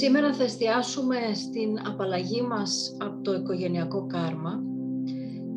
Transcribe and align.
σήμερα 0.00 0.34
θα 0.34 0.42
εστιάσουμε 0.42 1.16
στην 1.34 1.78
απαλλαγή 1.86 2.42
μας 2.42 2.96
από 2.98 3.22
το 3.22 3.34
οικογενειακό 3.34 4.06
κάρμα 4.06 4.62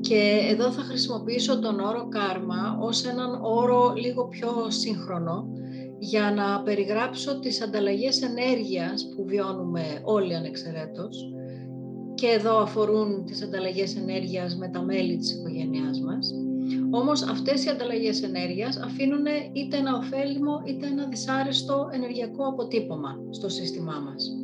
και 0.02 0.40
εδώ 0.50 0.72
θα 0.72 0.82
χρησιμοποιήσω 0.82 1.60
τον 1.60 1.80
όρο 1.80 2.08
κάρμα 2.08 2.78
ως 2.80 3.06
έναν 3.06 3.40
όρο 3.44 3.94
λίγο 3.96 4.28
πιο 4.28 4.50
σύγχρονο 4.68 5.48
για 6.00 6.32
να 6.32 6.62
περιγράψω 6.62 7.40
τις 7.40 7.62
ανταλλαγές 7.62 8.22
ενέργειας 8.22 9.10
που 9.16 9.26
βιώνουμε 9.26 10.02
όλοι 10.04 10.36
ανεξαιρέτως 10.36 11.34
και 12.14 12.28
εδώ 12.28 12.58
αφορούν 12.58 13.26
τις 13.26 13.44
ανταλλαγές 13.44 13.96
ενέργειας 13.96 14.56
με 14.56 14.68
τα 14.68 14.82
μέλη 14.82 15.18
της 15.18 15.32
οικογένειάς 15.32 16.00
μας. 16.00 16.34
Όμως 16.92 17.22
αυτές 17.22 17.66
οι 17.66 17.70
ανταλλαγές 17.70 18.24
ενέργειας 18.24 18.78
αφήνουν 18.78 19.26
είτε 19.54 19.78
ένα 19.78 19.98
ωφέλιμο 19.98 20.62
είτε 20.66 20.86
ένα 20.88 21.08
δυσάρεστο 21.08 21.90
ενεργειακό 21.94 22.48
αποτύπωμα 22.48 23.16
στο 23.30 23.50
σύστημά 23.50 24.00
μας. 24.00 24.38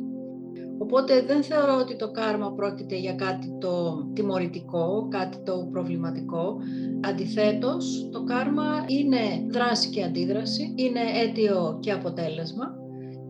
Οπότε 0.78 1.22
δεν 1.22 1.42
θεωρώ 1.42 1.76
ότι 1.80 1.96
το 1.96 2.10
κάρμα 2.10 2.52
πρόκειται 2.52 2.96
για 2.96 3.14
κάτι 3.14 3.56
το 3.60 4.04
τιμωρητικό, 4.12 5.08
κάτι 5.10 5.38
το 5.44 5.68
προβληματικό. 5.72 6.56
Αντιθέτως, 7.00 8.08
το 8.12 8.24
κάρμα 8.24 8.84
είναι 8.86 9.46
δράση 9.48 9.90
και 9.90 10.04
αντίδραση, 10.04 10.74
είναι 10.76 11.00
αίτιο 11.22 11.78
και 11.80 11.92
αποτέλεσμα 11.92 12.74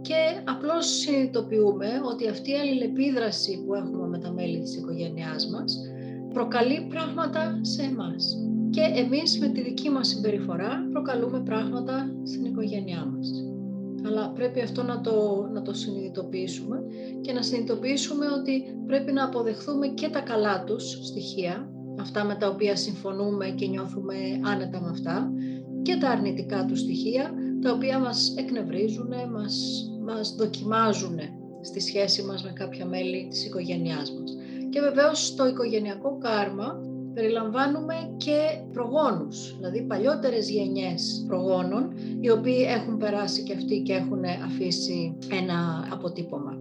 και 0.00 0.42
απλώς 0.45 0.86
συνειδητοποιούμε 0.86 1.88
ότι 2.12 2.28
αυτή 2.28 2.50
η 2.50 2.54
αλληλεπίδραση 2.54 3.64
που 3.66 3.74
έχουμε 3.74 4.06
με 4.06 4.18
τα 4.18 4.32
μέλη 4.32 4.60
της 4.60 4.76
οικογένειάς 4.76 5.48
μας 5.48 5.78
προκαλεί 6.34 6.86
πράγματα 6.88 7.59
σε 7.60 7.82
εμάς. 7.82 8.49
Και 8.70 8.80
εμείς 8.95 9.38
με 9.38 9.48
τη 9.48 9.62
δική 9.62 9.91
μας 9.91 10.09
συμπεριφορά 10.09 10.88
προκαλούμε 10.92 11.41
πράγματα 11.41 12.10
στην 12.24 12.45
οικογένειά 12.45 13.05
μας. 13.05 13.30
Αλλά 14.06 14.30
πρέπει 14.30 14.60
αυτό 14.60 14.83
να 14.83 15.01
το, 15.01 15.49
να 15.52 15.62
το 15.62 15.74
συνειδητοποιήσουμε 15.74 16.82
και 17.21 17.32
να 17.32 17.43
συνειδητοποιήσουμε 17.43 18.27
ότι 18.27 18.62
πρέπει 18.87 19.12
να 19.12 19.24
αποδεχθούμε 19.24 19.87
και 19.87 20.09
τα 20.09 20.21
καλά 20.21 20.65
τους 20.65 20.99
στοιχεία, 21.02 21.71
αυτά 22.01 22.24
με 22.24 22.35
τα 22.35 22.49
οποία 22.49 22.77
συμφωνούμε 22.77 23.46
και 23.49 23.66
νιώθουμε 23.66 24.15
άνετα 24.43 24.80
με 24.80 24.88
αυτά, 24.90 25.32
και 25.82 25.96
τα 25.96 26.09
αρνητικά 26.09 26.65
τους 26.65 26.80
στοιχεία, 26.80 27.34
τα 27.62 27.73
οποία 27.73 27.99
μας 27.99 28.34
εκνευρίζουν, 28.37 29.12
μας, 29.32 29.84
μας 30.05 30.34
δοκιμάζουν 30.38 31.18
στη 31.60 31.80
σχέση 31.80 32.23
μας 32.23 32.45
με 32.45 32.52
κάποια 32.52 32.87
μέλη 32.87 33.27
της 33.30 33.46
οικογένειάς 33.46 34.12
μας. 34.12 34.37
Και 34.71 34.80
βεβαίως 34.80 35.27
στο 35.27 35.49
οικογενειακό 35.49 36.18
κάρμα 36.18 36.80
περιλαμβάνουμε 37.14 37.94
και 38.16 38.38
προγόνους, 38.72 39.56
δηλαδή 39.56 39.82
παλιότερες 39.82 40.50
γενιές 40.50 41.24
προγόνων, 41.26 41.92
οι 42.20 42.30
οποίοι 42.30 42.66
έχουν 42.68 42.96
περάσει 42.96 43.42
και 43.42 43.52
αυτοί 43.52 43.82
και 43.82 43.92
έχουν 43.92 44.24
αφήσει 44.44 45.18
ένα 45.40 45.88
αποτύπωμα. 45.92 46.58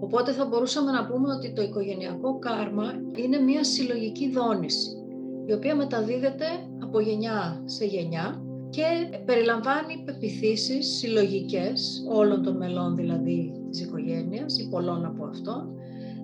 Οπότε 0.00 0.32
θα 0.32 0.46
μπορούσαμε 0.46 0.90
να 0.90 1.06
πούμε 1.06 1.32
ότι 1.32 1.52
το 1.52 1.62
οικογενειακό 1.62 2.38
κάρμα 2.38 2.84
είναι 3.16 3.38
μια 3.38 3.64
συλλογική 3.64 4.30
δόνηση, 4.30 4.90
η 5.46 5.52
οποία 5.52 5.76
μεταδίδεται 5.76 6.46
από 6.82 7.00
γενιά 7.00 7.62
σε 7.64 7.84
γενιά 7.84 8.42
και 8.70 9.18
περιλαμβάνει 9.24 10.02
πεπιθήσεις 10.04 10.96
συλλογικές 10.96 12.04
όλων 12.08 12.42
των 12.42 12.56
μελών 12.56 12.96
δηλαδή 12.96 13.52
της 13.70 13.80
οικογένειας 13.80 14.58
ή 14.58 14.68
πολλών 14.68 15.04
από 15.04 15.24
αυτών, 15.24 15.74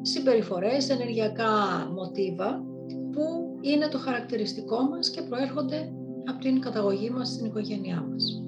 συμπεριφορές, 0.02 0.88
ενεργειακά 0.88 1.50
μοτίβα 1.94 2.64
που 3.12 3.47
είναι 3.60 3.88
το 3.88 3.98
χαρακτηριστικό 3.98 4.82
μας 4.82 5.10
και 5.10 5.22
προέρχονται 5.22 5.92
από 6.24 6.40
την 6.40 6.60
καταγωγή 6.60 7.10
μας 7.10 7.28
στην 7.28 7.46
οικογένειά 7.46 8.06
μας. 8.10 8.42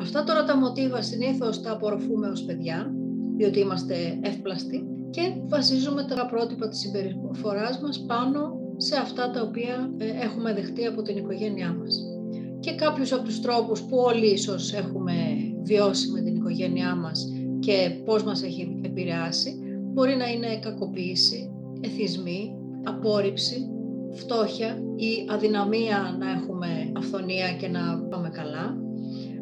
Αυτά 0.00 0.24
τώρα 0.24 0.44
τα 0.44 0.56
μοτίβα 0.56 1.02
συνήθως 1.02 1.62
τα 1.62 1.72
απορροφούμε 1.72 2.28
ως 2.28 2.42
παιδιά, 2.42 2.94
διότι 3.36 3.60
είμαστε 3.60 4.18
εύπλαστοι 4.20 4.86
και 5.10 5.20
βασίζουμε 5.48 6.04
τα 6.04 6.26
πρότυπα 6.26 6.68
της 6.68 6.78
συμπεριφοράς 6.78 7.80
μας 7.80 8.04
πάνω 8.06 8.58
σε 8.76 8.96
αυτά 8.96 9.30
τα 9.30 9.42
οποία 9.42 9.90
ε, 9.98 10.06
έχουμε 10.24 10.54
δεχτεί 10.54 10.86
από 10.86 11.02
την 11.02 11.16
οικογένειά 11.16 11.72
μας. 11.72 12.04
Και 12.60 12.74
κάποιους 12.74 13.12
από 13.12 13.24
τους 13.24 13.40
τρόπους 13.40 13.82
που 13.82 13.96
όλοι 13.96 14.26
ίσως 14.26 14.72
έχουμε 14.72 15.12
βιώσει 15.62 16.10
με 16.10 16.20
την 16.20 16.36
οικογένειά 16.36 16.94
μας 16.94 17.32
και 17.58 17.90
πώς 18.04 18.24
μας 18.24 18.42
έχει 18.42 18.80
επηρεάσει, 18.84 19.58
μπορεί 19.92 20.16
να 20.16 20.30
είναι 20.30 20.58
κακοποίηση, 20.58 21.50
εθισμοί, 21.80 22.54
απόρριψη, 22.84 23.70
φτώχεια 24.12 24.78
ή 24.96 25.26
αδυναμία 25.30 26.16
να 26.18 26.30
έχουμε 26.30 26.92
αυθονία 26.96 27.52
και 27.52 27.68
να 27.68 27.98
πάμε 28.10 28.28
καλά, 28.28 28.76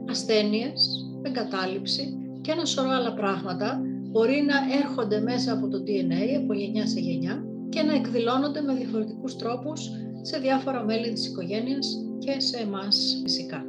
ασθένειες, 0.09 1.07
εγκατάλειψη 1.23 2.19
και 2.41 2.51
ένα 2.51 2.65
σωρό 2.65 2.91
άλλα 2.91 3.15
πράγματα 3.15 3.81
μπορεί 4.11 4.45
να 4.47 4.77
έρχονται 4.83 5.21
μέσα 5.21 5.53
από 5.53 5.69
το 5.69 5.79
DNA, 5.87 6.43
από 6.43 6.53
γενιά 6.53 6.87
σε 6.87 7.01
γενιά 7.01 7.45
και 7.69 7.83
να 7.83 7.95
εκδηλώνονται 7.95 8.61
με 8.61 8.75
διαφορετικούς 8.75 9.37
τρόπους 9.37 9.91
σε 10.23 10.39
διάφορα 10.39 10.85
μέλη 10.85 11.13
της 11.13 11.27
οικογένειας 11.27 11.97
και 12.19 12.41
σε 12.41 12.57
εμάς 12.57 13.21
φυσικά. 13.23 13.65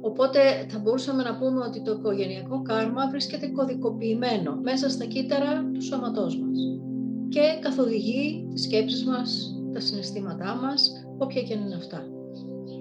Οπότε 0.00 0.38
θα 0.68 0.78
μπορούσαμε 0.78 1.22
να 1.22 1.38
πούμε 1.38 1.64
ότι 1.64 1.82
το 1.82 1.92
οικογενειακό 1.92 2.62
κάρμα 2.62 3.08
βρίσκεται 3.10 3.46
κωδικοποιημένο 3.46 4.58
μέσα 4.62 4.88
στα 4.88 5.04
κύτταρα 5.04 5.70
του 5.74 5.82
σώματός 5.82 6.38
μας 6.38 6.58
και 7.28 7.58
καθοδηγεί 7.60 8.48
τις 8.52 8.62
σκέψεις 8.62 9.04
μας, 9.04 9.56
τα 9.72 9.80
συναισθήματά 9.80 10.54
μας, 10.54 10.90
όποια 11.18 11.42
και 11.42 11.52
είναι 11.54 11.74
αυτά. 11.74 12.04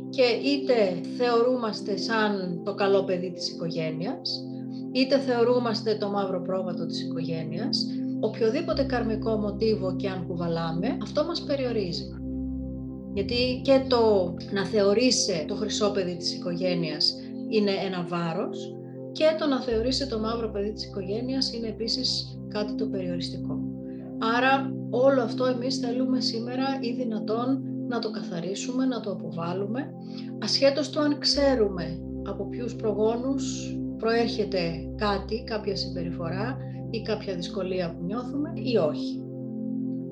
Και 0.09 0.24
είτε 0.50 1.02
θεωρούμαστε 1.18 1.97
σαν 1.97 2.62
το 2.66 2.74
καλό 2.74 3.03
παιδί 3.03 3.31
της 3.31 3.50
οικογένειας, 3.50 4.46
είτε 4.91 5.18
θεωρούμαστε 5.19 5.96
το 5.96 6.09
μαύρο 6.09 6.41
πρόβατο 6.41 6.85
της 6.85 7.02
οικογένειας, 7.02 7.85
οποιοδήποτε 8.19 8.84
καρμικό 8.84 9.35
μοτίβο 9.35 9.96
και 9.96 10.09
αν 10.09 10.28
κουβαλάμε, 10.28 10.97
αυτό 11.02 11.25
μας 11.25 11.41
περιορίζει. 11.41 12.06
Γιατί 13.13 13.62
και 13.63 13.81
το 13.88 14.34
να 14.52 14.66
θεωρείσαι 14.66 15.46
το 15.47 15.56
χρυσό 15.56 15.91
παιδί 15.91 16.18
της 16.18 16.34
οικογένειας 16.34 17.16
είναι 17.50 17.72
ένα 17.72 18.06
βάρος 18.09 18.75
και 19.12 19.25
το 19.40 19.46
να 19.46 19.62
θεωρείσαι 19.62 20.08
το 20.08 20.19
μαύρο 20.19 20.50
παιδί 20.50 20.72
της 20.72 20.85
οικογένειας 20.85 21.53
είναι 21.53 21.68
επίσης 21.68 22.38
κάτι 22.47 22.75
το 22.75 22.85
περιοριστικό. 22.85 23.59
Άρα 24.38 24.73
όλο 24.91 25.22
αυτό 25.22 25.46
εμείς 25.46 25.78
θέλουμε 25.78 26.19
σήμερα 26.19 26.66
ή 26.81 26.94
δυνατόν 26.94 27.62
να 27.88 28.00
το 28.00 28.12
καθαρίσουμε, 28.12 28.85
να 28.85 29.00
το 29.00 29.12
αποβάλουμε, 29.12 29.91
ασχέτως 30.40 30.90
του 30.90 31.00
αν 31.00 31.19
ξέρουμε 31.19 32.00
από 32.24 32.47
ποιους 32.50 32.75
προγόνους 32.75 33.75
προέρχεται 33.97 34.94
κάτι, 34.96 35.44
κάποια 35.44 35.75
συμπεριφορά 35.75 36.57
ή 36.90 37.02
κάποια 37.02 37.35
δυσκολία 37.35 37.96
που 37.96 38.03
νιώθουμε 38.03 38.52
ή 38.53 38.78
όχι. 38.78 39.24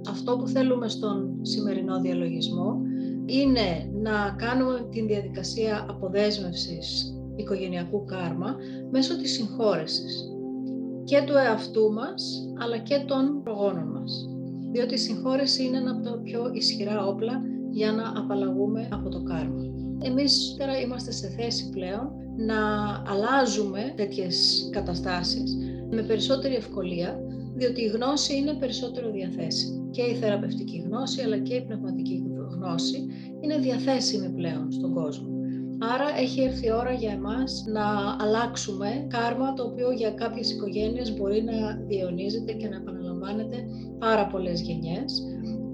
Αυτό 0.10 0.38
που 0.38 0.48
θέλουμε 0.48 0.88
στον 0.88 1.40
σημερινό 1.42 2.02
διαλογισμό 2.02 2.82
είναι 3.26 3.92
να 4.02 4.36
κάνουμε 4.38 4.88
την 4.92 5.08
διαδικασία 5.08 5.86
αποδέσμευσης 5.90 7.14
οικογενειακού 7.36 8.06
κάρμα 8.06 8.56
μέσω 8.92 9.18
της 9.18 9.34
συγχώρεσης 9.34 10.30
και 11.04 11.24
του 11.26 11.34
εαυτού 11.34 11.94
μας 11.94 12.52
αλλά 12.60 12.78
και 12.78 13.04
των 13.08 13.44
προγόνων 13.44 13.88
μας 13.88 14.39
διότι 14.72 14.94
η 14.94 14.98
συγχώρεση 14.98 15.64
είναι 15.64 15.78
ένα 15.78 15.92
από 15.92 16.02
τα 16.04 16.20
πιο 16.24 16.50
ισχυρά 16.54 17.06
όπλα 17.06 17.42
για 17.70 17.92
να 17.92 18.14
απαλλαγούμε 18.16 18.88
από 18.92 19.10
το 19.10 19.24
κάρμα. 19.24 19.62
Εμείς 20.02 20.56
τώρα 20.58 20.80
είμαστε 20.80 21.12
σε 21.12 21.28
θέση 21.28 21.70
πλέον 21.70 22.12
να 22.38 22.58
αλλάζουμε 23.08 23.94
τέτοιες 23.96 24.70
καταστάσεις 24.72 25.58
με 25.90 26.02
περισσότερη 26.02 26.56
ευκολία, 26.56 27.20
διότι 27.56 27.82
η 27.82 27.88
γνώση 27.88 28.38
είναι 28.38 28.54
περισσότερο 28.54 29.12
διαθέσιμη. 29.12 29.90
Και 29.92 30.02
η 30.02 30.16
θεραπευτική 30.16 30.84
γνώση, 30.86 31.22
αλλά 31.22 31.38
και 31.38 31.54
η 31.54 31.62
πνευματική 31.62 32.24
γνώση 32.50 33.06
είναι 33.42 33.58
διαθέσιμη 33.58 34.30
πλέον 34.30 34.72
στον 34.72 34.94
κόσμο. 34.94 35.28
Άρα 35.82 36.18
έχει 36.20 36.42
έρθει 36.42 36.68
η 36.68 36.72
ώρα 36.72 36.92
για 36.92 37.12
εμάς 37.12 37.64
να 37.68 38.16
αλλάξουμε 38.20 39.06
κάρμα 39.08 39.54
το 39.54 39.64
οποίο 39.64 39.92
για 39.92 40.12
κάποιες 40.12 40.52
οικογένειες 40.52 41.18
μπορεί 41.18 41.44
να 41.44 41.76
διαιωνίζεται 41.88 42.52
και 42.52 42.68
να 42.68 42.76
επαναλαμβάνεται 42.76 42.99
πάρα 44.00 44.28
πολλές 44.28 44.62
γενιές, 44.62 45.24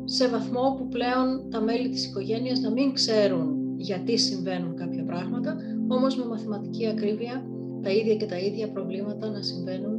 σε 0.06 0.28
βαθμό 0.28 0.76
που 0.78 0.88
πλέον 0.88 1.50
τα 1.50 1.62
μέλη 1.62 1.90
της 1.90 2.06
οικογένειας 2.06 2.60
να 2.60 2.72
μην 2.72 2.94
ξέρουν 2.94 3.56
γιατί 3.78 4.18
συμβαίνουν 4.18 4.76
κάποια 4.76 5.04
πράγματα, 5.04 5.56
όμως 5.88 6.16
με 6.18 6.26
μαθηματική 6.26 6.88
ακρίβεια 6.88 7.46
τα 7.82 7.92
ίδια 7.92 8.16
και 8.16 8.26
τα 8.26 8.38
ίδια 8.38 8.72
προβλήματα 8.72 9.30
να 9.30 9.42
συμβαίνουν 9.42 9.96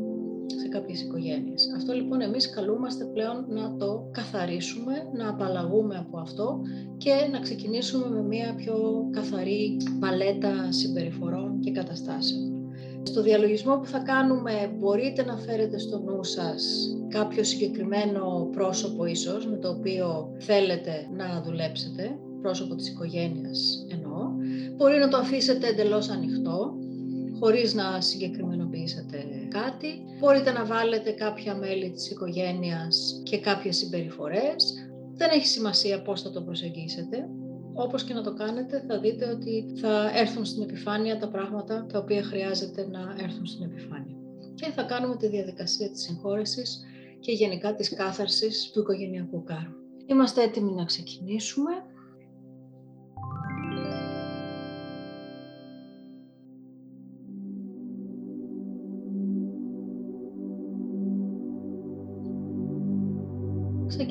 σε 0.66 0.68
κάποιες 0.68 1.02
οικογένειες. 1.02 1.72
Αυτό 1.76 1.92
λοιπόν 1.92 2.20
εμείς 2.20 2.50
καλούμαστε 2.50 3.04
πλέον 3.04 3.44
να 3.48 3.76
το 3.76 4.08
καθαρίσουμε, 4.12 4.92
να 5.16 5.28
απαλλαγούμε 5.28 5.96
από 5.96 6.18
αυτό 6.18 6.60
και 6.96 7.12
να 7.32 7.38
ξεκινήσουμε 7.38 8.08
με 8.08 8.22
μια 8.22 8.54
πιο 8.54 9.08
καθαρή 9.10 9.76
παλέτα 10.00 10.72
συμπεριφορών 10.72 11.60
και 11.60 11.70
καταστάσεων. 11.70 12.55
Στο 13.06 13.22
διαλογισμό 13.22 13.78
που 13.78 13.86
θα 13.86 13.98
κάνουμε 13.98 14.70
μπορείτε 14.78 15.24
να 15.24 15.36
φέρετε 15.36 15.78
στο 15.78 15.98
νου 15.98 16.24
σας 16.24 16.88
κάποιο 17.08 17.44
συγκεκριμένο 17.44 18.48
πρόσωπο 18.52 19.04
ίσως 19.04 19.46
με 19.46 19.56
το 19.56 19.68
οποίο 19.68 20.34
θέλετε 20.38 21.08
να 21.16 21.42
δουλέψετε, 21.44 22.18
πρόσωπο 22.42 22.74
της 22.74 22.88
οικογένειας 22.88 23.86
εννοώ. 23.92 24.30
Μπορεί 24.76 24.98
να 24.98 25.08
το 25.08 25.16
αφήσετε 25.16 25.66
εντελώς 25.66 26.08
ανοιχτό, 26.08 26.74
χωρίς 27.40 27.74
να 27.74 28.00
συγκεκριμενοποιήσετε 28.00 29.24
κάτι. 29.48 29.88
Μπορείτε 30.18 30.52
να 30.52 30.64
βάλετε 30.64 31.10
κάποια 31.10 31.54
μέλη 31.54 31.90
της 31.90 32.10
οικογένειας 32.10 33.20
και 33.22 33.38
κάποιες 33.38 33.76
συμπεριφορές. 33.76 34.88
Δεν 35.14 35.30
έχει 35.32 35.46
σημασία 35.46 36.02
πώς 36.02 36.22
θα 36.22 36.30
το 36.30 36.42
προσεγγίσετε. 36.42 37.28
Όπως 37.78 38.04
και 38.04 38.14
να 38.14 38.22
το 38.22 38.34
κάνετε 38.34 38.84
θα 38.88 38.98
δείτε 38.98 39.28
ότι 39.30 39.64
θα 39.80 40.10
έρθουν 40.14 40.44
στην 40.44 40.62
επιφάνεια 40.62 41.18
τα 41.18 41.28
πράγματα 41.28 41.86
τα 41.86 41.98
οποία 41.98 42.22
χρειάζεται 42.22 42.86
να 42.86 43.16
έρθουν 43.18 43.46
στην 43.46 43.64
επιφάνεια. 43.64 44.16
Και 44.54 44.70
θα 44.70 44.82
κάνουμε 44.82 45.16
τη 45.16 45.28
διαδικασία 45.28 45.90
της 45.90 46.02
συγχώρεσης 46.02 46.84
και 47.20 47.32
γενικά 47.32 47.74
της 47.74 47.94
κάθαρσης 47.94 48.70
του 48.70 48.80
οικογενειακού 48.80 49.44
κάρου. 49.44 49.72
Είμαστε 50.06 50.42
έτοιμοι 50.42 50.72
να 50.72 50.84
ξεκινήσουμε. 50.84 51.70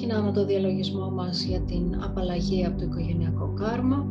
Ξεκινάμε 0.05 0.31
το 0.31 0.45
διαλογισμό 0.45 1.09
μας 1.09 1.43
για 1.43 1.61
την 1.61 2.03
απαλλαγή 2.03 2.65
από 2.65 2.77
το 2.77 2.83
οικογενειακό 2.83 3.53
κάρμα. 3.53 4.07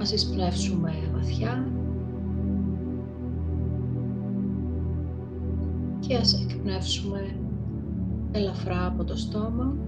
Ας 0.00 0.12
εισπνεύσουμε 0.12 0.92
βαθιά 1.12 1.72
και 6.00 6.16
ας 6.16 6.40
εκπνεύσουμε 6.42 7.36
ελαφρά 8.32 8.86
από 8.86 9.04
το 9.04 9.16
στόμα. 9.16 9.85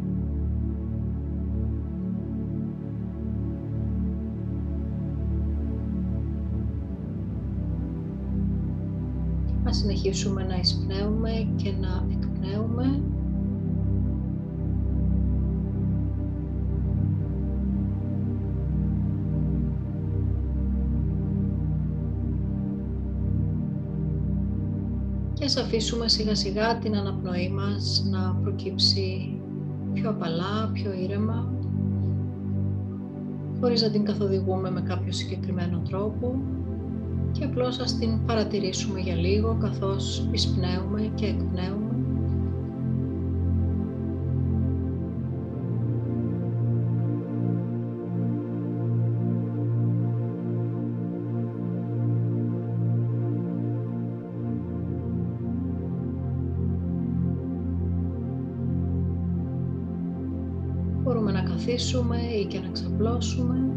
Ας 9.68 9.76
συνεχίσουμε 9.76 10.44
να 10.44 10.56
εισπνέουμε 10.56 11.30
και 11.56 11.72
να 11.80 12.06
εκπνέουμε. 12.10 13.02
Και 25.32 25.44
ας 25.44 25.56
αφήσουμε 25.56 26.08
σιγά 26.08 26.34
σιγά 26.34 26.78
την 26.78 26.96
αναπνοή 26.96 27.48
μας 27.48 28.04
να 28.10 28.34
προκύψει 28.42 29.38
πιο 29.92 30.10
απαλά, 30.10 30.70
πιο 30.72 30.92
ήρεμα, 30.92 31.52
χωρίς 33.60 33.82
να 33.82 33.90
την 33.90 34.04
καθοδηγούμε 34.04 34.70
με 34.70 34.80
κάποιο 34.80 35.12
συγκεκριμένο 35.12 35.78
τρόπο 35.88 36.40
και 37.38 37.44
απλώς 37.44 37.78
ας 37.78 37.98
την 37.98 38.24
παρατηρήσουμε 38.26 39.00
για 39.00 39.14
λίγο 39.14 39.56
καθώς 39.60 40.28
εισπνέουμε 40.30 41.10
και 41.14 41.26
εκπνέουμε. 41.26 41.92
Μπορούμε 61.02 61.32
να 61.32 61.42
καθίσουμε 61.42 62.16
ή 62.16 62.44
και 62.44 62.58
να 62.58 62.68
ξαπλώσουμε. 62.68 63.67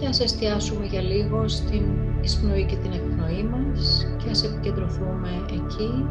Και 0.00 0.06
ας 0.06 0.20
εστιάσουμε 0.20 0.86
για 0.86 1.00
λίγο 1.00 1.48
στην 1.48 1.82
εισπνοή 2.20 2.64
και 2.64 2.76
την 2.76 2.92
εκπνοή 2.92 3.42
μας 3.42 4.06
και 4.16 4.30
ας 4.30 4.44
επικεντρωθούμε 4.44 5.28
εκεί. 5.46 6.06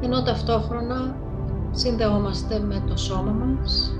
Ενώ 0.00 0.22
ταυτόχρονα 0.22 1.16
συνδεόμαστε 1.70 2.58
με 2.58 2.82
το 2.88 2.96
σώμα 2.96 3.32
μας 3.32 3.96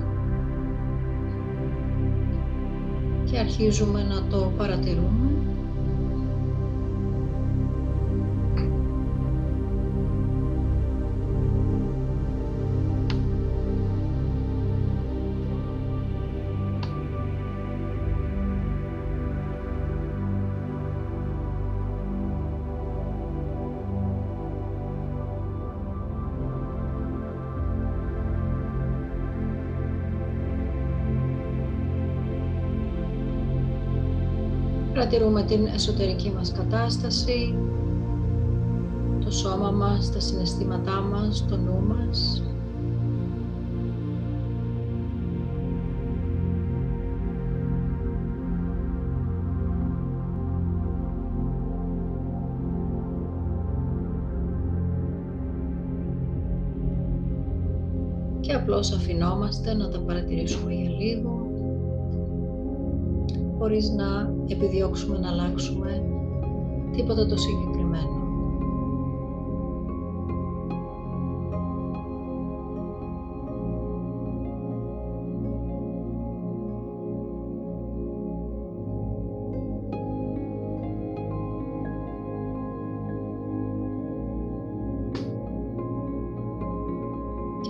και 3.23 3.37
αρχίζουμε 3.39 4.03
να 4.03 4.27
το 4.27 4.51
παρατηρούμε 4.57 5.34
Παρατηρούμε 34.95 35.43
την 35.43 35.65
εσωτερική 35.65 36.31
μας 36.35 36.51
κατάσταση, 36.51 37.55
το 39.25 39.31
σώμα 39.31 39.71
μας, 39.71 40.11
τα 40.11 40.19
συναισθήματά 40.19 41.01
μας, 41.01 41.45
το 41.49 41.57
νου 41.57 41.83
μας. 41.87 42.43
Και 58.39 58.53
απλώς 58.53 58.91
αφινόμαστε 58.91 59.73
να 59.73 59.89
τα 59.89 59.99
παρατηρήσουμε 59.99 60.73
για 60.73 60.89
λίγο 60.89 61.45
χωρίς 63.57 63.89
να 63.89 64.34
επιδιώξουμε 64.47 65.17
να 65.17 65.29
αλλάξουμε 65.29 66.03
τίποτα 66.95 67.25
το 67.25 67.37
συγκεκριμένο. 67.37 68.23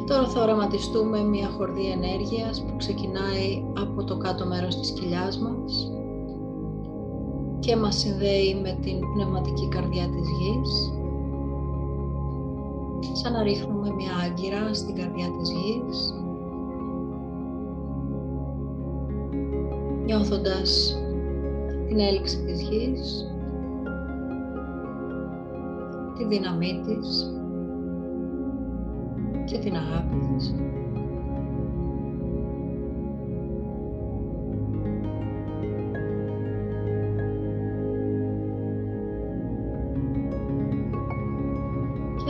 Τώρα 0.08 0.27
θα 0.27 0.41
οραματιστούμε 0.41 1.24
μια 1.24 1.48
χορδή 1.48 1.86
ενέργειας 1.91 2.62
που 2.62 2.75
ξεκινάει 2.77 3.63
από 3.82 4.03
το 4.03 4.17
κάτω 4.17 4.46
μέρος 4.46 4.79
της 4.79 4.91
κοιλιάς 4.91 5.39
μας 5.39 5.89
και 7.65 7.75
μας 7.75 7.95
συνδέει 7.98 8.60
με 8.62 8.77
την 8.81 9.00
πνευματική 9.13 9.67
καρδιά 9.67 10.10
της 10.10 10.29
γης. 10.29 10.93
Σαν 13.13 13.31
να 13.31 13.43
ρίχνουμε 13.43 13.93
μια 13.93 14.12
άγκυρα 14.25 14.74
στην 14.74 14.95
καρδιά 14.95 15.27
της 15.39 15.51
γης. 15.51 16.13
Νιώθοντας 20.05 20.98
την 21.88 22.00
έλξη 22.00 22.43
της 22.43 22.62
γης. 22.62 23.25
Τη 26.17 26.25
δύναμή 26.25 26.81
της. 26.86 27.34
Και 29.45 29.57
την 29.57 29.75
αγάπη 29.75 30.15
της. 30.15 30.55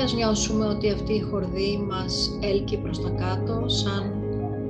Ας 0.06 0.14
νιώσουμε 0.14 0.66
ότι 0.66 0.92
αυτή 0.92 1.14
η 1.14 1.20
χορδή 1.20 1.86
μας 1.90 2.38
έλκει 2.42 2.78
προς 2.78 3.02
τα 3.02 3.10
κάτω, 3.10 3.70
σαν 3.70 4.14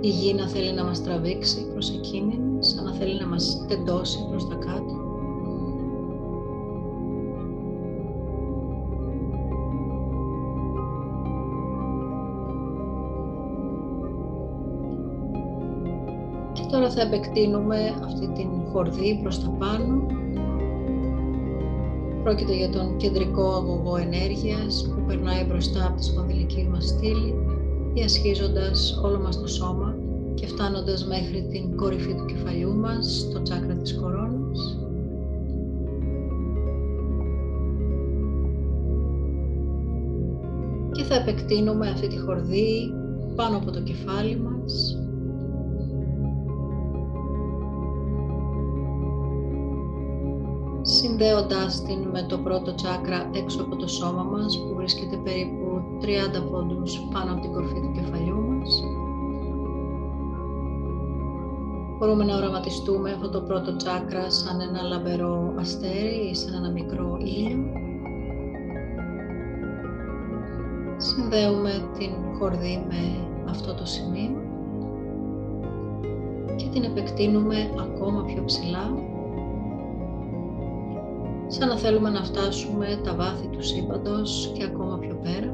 η 0.02 0.08
γη 0.08 0.34
να 0.34 0.48
θέλει 0.48 0.74
να 0.74 0.84
μας 0.84 1.04
τραβήξει 1.04 1.72
προς 1.72 1.90
εκείνη, 1.90 2.40
σαν 2.60 2.84
να 2.84 2.94
θέλει 2.94 3.20
να 3.20 3.28
μας 3.28 3.66
τεντώσει 3.68 4.18
προς 4.30 4.48
τα 4.48 4.56
κάτω. 4.56 5.04
τώρα 16.72 16.90
θα 16.90 17.02
επεκτείνουμε 17.02 17.94
αυτή 18.04 18.28
την 18.28 18.50
χορδή 18.72 19.20
προς 19.22 19.44
τα 19.44 19.50
πάνω. 19.50 20.25
Πρόκειται 22.26 22.56
για 22.56 22.70
τον 22.70 22.98
κεντρικό 22.98 23.52
αγωγό 23.52 23.96
ενέργειας 23.98 24.88
που 24.90 25.06
περνάει 25.08 25.44
μπροστά 25.44 25.86
από 25.86 25.98
τη 25.98 26.04
σπονδυλική 26.04 26.68
μας 26.72 26.88
στήλη, 26.88 27.36
διασχίζοντας 27.94 29.00
όλο 29.04 29.20
μας 29.20 29.42
το 29.42 29.48
σώμα 29.48 29.96
και 30.34 30.48
φτάνοντας 30.48 31.06
μέχρι 31.06 31.48
την 31.52 31.76
κορυφή 31.76 32.16
του 32.16 32.26
κεφαλιού 32.26 32.76
μας, 32.76 33.30
το 33.34 33.42
τσάκρα 33.42 33.76
της 33.76 33.96
κορώνας. 33.96 34.80
Και 40.92 41.04
θα 41.04 41.16
επεκτείνουμε 41.16 41.90
αυτή 41.90 42.08
τη 42.08 42.18
χορδή 42.18 42.94
πάνω 43.36 43.58
από 43.58 43.72
το 43.72 43.82
κεφάλι 43.82 44.38
μας, 44.38 45.00
συνδέοντάς 51.18 51.82
την 51.82 52.08
με 52.12 52.22
το 52.22 52.38
πρώτο 52.38 52.76
τσάκρα 52.76 53.30
έξω 53.34 53.62
από 53.62 53.76
το 53.76 53.88
σώμα 53.88 54.24
μας 54.24 54.60
που 54.60 54.76
βρίσκεται 54.76 55.18
περίπου 55.18 55.82
30 56.02 56.52
πόντους 56.52 57.08
πάνω 57.14 57.32
από 57.32 57.42
την 57.42 57.52
κορφή 57.52 57.74
του 57.74 57.92
κεφαλιού 57.92 58.42
μας. 58.42 58.84
Μπορούμε 61.98 62.24
να 62.24 62.36
οραματιστούμε 62.36 63.12
αυτό 63.12 63.30
το 63.30 63.42
πρώτο 63.42 63.76
τσάκρα 63.76 64.30
σαν 64.30 64.62
ένα 64.62 64.82
λαμπερό 64.82 65.54
αστέρι 65.60 66.30
ή 66.32 66.36
σαν 66.36 66.54
ένα 66.54 66.70
μικρό 66.70 67.18
ήλιο. 67.20 67.64
Συνδέουμε 70.98 71.90
την 71.98 72.12
χορδή 72.40 72.86
με 72.88 73.28
αυτό 73.50 73.74
το 73.74 73.86
σημείο 73.86 74.42
και 76.56 76.66
την 76.72 76.84
επεκτείνουμε 76.84 77.70
ακόμα 77.80 78.24
πιο 78.24 78.44
ψηλά 78.44 79.14
σαν 81.48 81.68
να 81.68 81.78
θέλουμε 81.78 82.10
να 82.10 82.24
φτάσουμε 82.24 83.00
τα 83.04 83.16
βάθη 83.16 83.48
του 83.48 83.64
σύμπαντος 83.64 84.52
και 84.54 84.64
ακόμα 84.64 84.98
πιο 84.98 85.16
πέρα. 85.24 85.54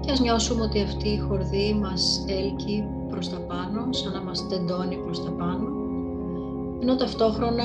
Και 0.00 0.10
ας 0.10 0.20
νιώσουμε 0.20 0.62
ότι 0.62 0.80
αυτή 0.80 1.08
η 1.08 1.18
χορδή 1.18 1.78
μας 1.82 2.24
έλκει 2.28 2.84
προς 3.08 3.28
τα 3.28 3.36
πάνω, 3.36 3.92
σαν 3.92 4.12
να 4.12 4.22
μας 4.22 4.48
τεντώνει 4.48 4.96
προς 4.96 5.24
τα 5.24 5.30
πάνω, 5.30 5.68
ενώ 6.80 6.96
ταυτόχρονα 6.96 7.64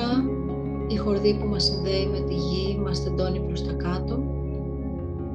η 0.88 0.96
χορδή 0.96 1.34
που 1.34 1.46
μας 1.46 1.64
συνδέει 1.64 2.06
με 2.06 2.20
τη 2.20 2.34
γη 2.34 2.80
μας 2.84 3.02
τεντώνει 3.04 3.40
προς 3.40 3.66
τα 3.66 3.72
κάτω, 3.72 4.18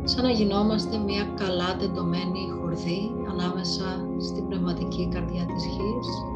σαν 0.03 0.23
να 0.23 0.31
γινόμαστε 0.31 0.97
μια 0.97 1.23
καλά 1.35 1.75
τεντωμένη 1.79 2.49
χορδή 2.59 3.11
ανάμεσα 3.29 4.07
στην 4.19 4.47
πνευματική 4.47 5.07
καρδιά 5.11 5.45
της 5.45 5.65
γης 5.65 6.32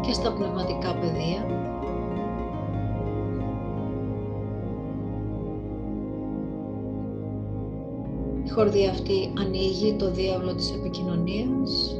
και 0.00 0.12
στα 0.12 0.32
πνευματικά 0.32 0.94
πεδία. 0.94 1.46
Η 8.44 8.48
χορδή 8.48 8.86
αυτή 8.86 9.32
ανοίγει 9.40 9.94
το 9.98 10.10
διάβλο 10.10 10.54
της 10.54 10.72
επικοινωνίας 10.72 11.96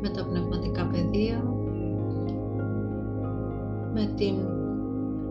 με 0.00 0.08
τα 0.08 0.24
πνευματικά 0.24 0.86
πεδία, 0.86 1.44
με 3.94 4.12
την 4.16 4.34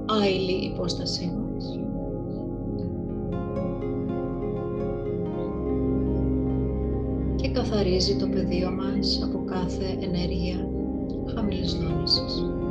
άειλη 0.05 0.65
υπόστασή 0.65 1.31
μας. 1.37 1.79
Και 7.35 7.49
καθαρίζει 7.49 8.15
το 8.15 8.27
πεδίο 8.27 8.71
μας 8.71 9.21
από 9.23 9.43
κάθε 9.45 9.97
ενέργεια 9.99 10.74
famílias 11.35 11.73
de 11.73 11.85
Lúcius. 11.85 12.64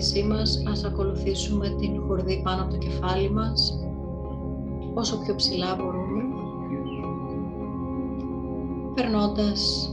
Συνείδησή 0.00 0.22
μας 0.22 0.62
ας 0.70 0.84
ακολουθήσουμε 0.84 1.68
την 1.68 2.02
χορδή 2.06 2.40
πάνω 2.42 2.62
από 2.62 2.70
το 2.70 2.76
κεφάλι 2.78 3.30
μας 3.30 3.78
όσο 4.94 5.18
πιο 5.18 5.34
ψηλά 5.34 5.74
μπορούμε 5.74 6.22
περνώντας 8.94 9.90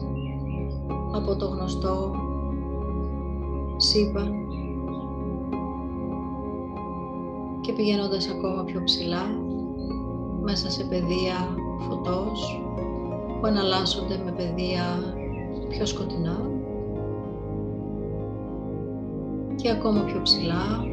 από 1.13 1.35
το 1.35 1.45
γνωστό 1.45 2.15
σύμπαν 3.77 4.31
και 7.61 7.73
πηγαίνοντας 7.73 8.29
ακόμα 8.29 8.63
πιο 8.63 8.83
ψηλά 8.83 9.25
μέσα 10.41 10.69
σε 10.69 10.83
πεδία 10.83 11.55
φωτός 11.89 12.61
που 13.39 13.45
εναλλάσσονται 13.45 14.21
με 14.25 14.31
πεδία 14.31 14.83
πιο 15.69 15.85
σκοτεινά 15.85 16.56
και 19.61 19.71
ακόμα 19.71 20.01
πιο 20.01 20.21
ψηλά 20.21 20.85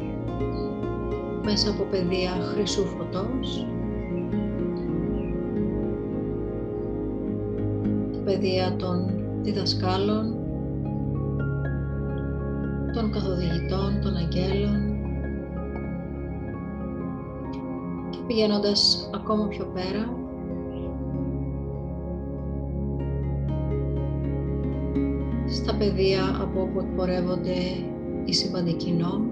μέσα 1.43 1.69
από 1.69 1.83
πεδία 1.83 2.31
χρυσού 2.31 2.85
φωτός. 2.85 3.67
Πεδία 8.25 8.75
των 8.75 9.09
διδασκάλων 9.41 10.35
των 12.93 13.11
καθοδηγητών, 13.11 14.01
των 14.01 14.15
αγγέλων. 14.15 14.97
Και 18.09 18.17
πηγαίνοντας 18.27 19.09
ακόμα 19.13 19.47
πιο 19.47 19.65
πέρα 19.65 20.23
στα 25.47 25.75
πεδία 25.75 26.39
από 26.41 26.61
όπου 26.61 26.79
εκπορεύονται 26.79 27.53
η 28.25 28.33
συμβαντική 28.33 28.91
νόμη. 28.91 29.29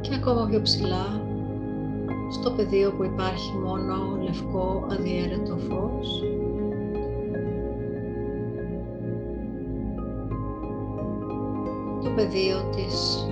Και 0.00 0.14
ακόμα 0.14 0.46
πιο 0.46 0.62
ψηλά 0.62 1.22
στο 2.30 2.50
πεδίο 2.50 2.92
που 2.92 3.04
υπάρχει 3.04 3.56
μόνο 3.56 4.22
λευκό 4.22 4.86
αδιέρετο 4.90 5.56
φως. 5.56 6.22
Το 12.02 12.10
πεδίο 12.16 12.56
της 12.76 13.26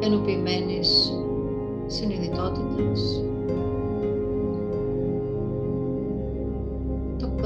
ενοποιημένης 0.00 1.12
συνειδητότητας 1.86 3.24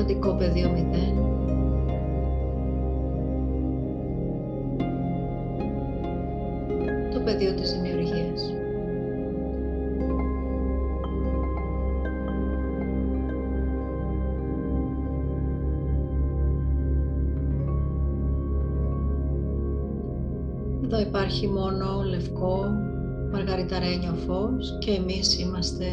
κωδικό 0.00 0.34
πεδίο 0.34 0.68
0. 0.68 0.72
Το 7.12 7.20
πεδίο 7.20 7.54
της 7.54 7.72
δημιουργίας. 7.72 8.54
Εδώ 20.84 21.00
υπάρχει 21.00 21.48
μόνο 21.48 22.02
λευκό 22.10 22.64
μαργαριταρένιο 23.32 24.14
φως 24.14 24.78
και 24.78 24.90
εμείς 24.90 25.40
είμαστε 25.40 25.84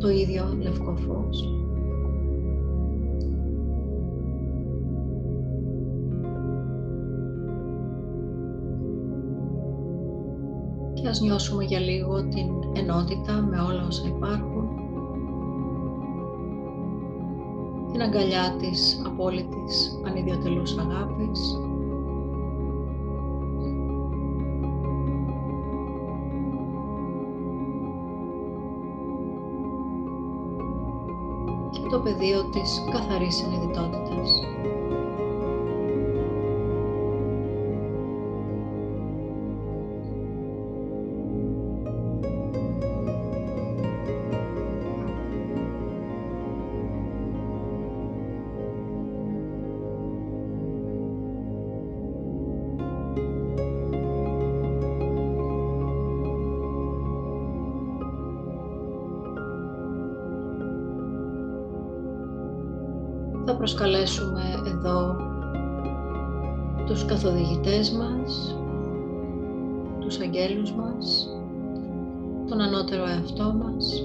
το 0.00 0.08
ίδιο 0.08 0.56
λευκό 0.62 0.96
φως. 0.96 1.57
Ας 11.18 11.24
νιώσουμε 11.24 11.64
για 11.64 11.78
λίγο 11.78 12.28
την 12.28 12.48
ενότητα 12.72 13.32
με 13.32 13.60
όλα 13.60 13.86
όσα 13.86 14.06
υπάρχουν. 14.06 14.68
Την 17.92 18.02
αγκαλιά 18.02 18.56
της 18.58 19.02
απόλυτης 19.06 20.00
ανιδιοτελούς 20.06 20.78
αγάπης. 20.78 21.58
Και 31.70 31.88
το 31.90 32.00
πεδίο 32.00 32.44
της 32.44 32.82
καθαρής 32.90 33.34
συνειδητότητας. 33.34 34.40
Προσκαλέσουμε 63.68 64.42
εδώ 64.66 65.16
τους 66.86 67.04
καθοδηγητές 67.04 67.90
μας, 67.90 68.56
τους 70.00 70.18
αγγέλους 70.20 70.72
μας, 70.72 71.28
τον 72.48 72.60
ανώτερο 72.60 73.02
εαυτό 73.02 73.54
μας 73.62 74.04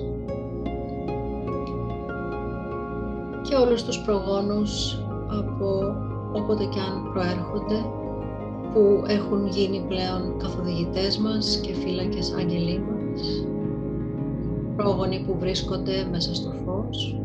και 3.42 3.56
όλους 3.56 3.84
τους 3.84 4.02
προγόνους 4.02 5.00
από 5.30 5.96
όποτε 6.34 6.64
και 6.64 6.80
αν 6.80 7.12
προέρχονται 7.14 7.86
που 8.74 9.04
έχουν 9.08 9.48
γίνει 9.48 9.86
πλέον 9.88 10.38
καθοδηγητές 10.38 11.18
μας 11.18 11.60
και 11.64 11.74
φύλακες 11.74 12.34
άγγελοι 12.34 12.80
μας, 12.80 13.46
πρόγονοι 14.76 15.24
που 15.28 15.38
βρίσκονται 15.40 16.08
μέσα 16.12 16.36
στο 16.36 16.52
φως, 16.66 17.23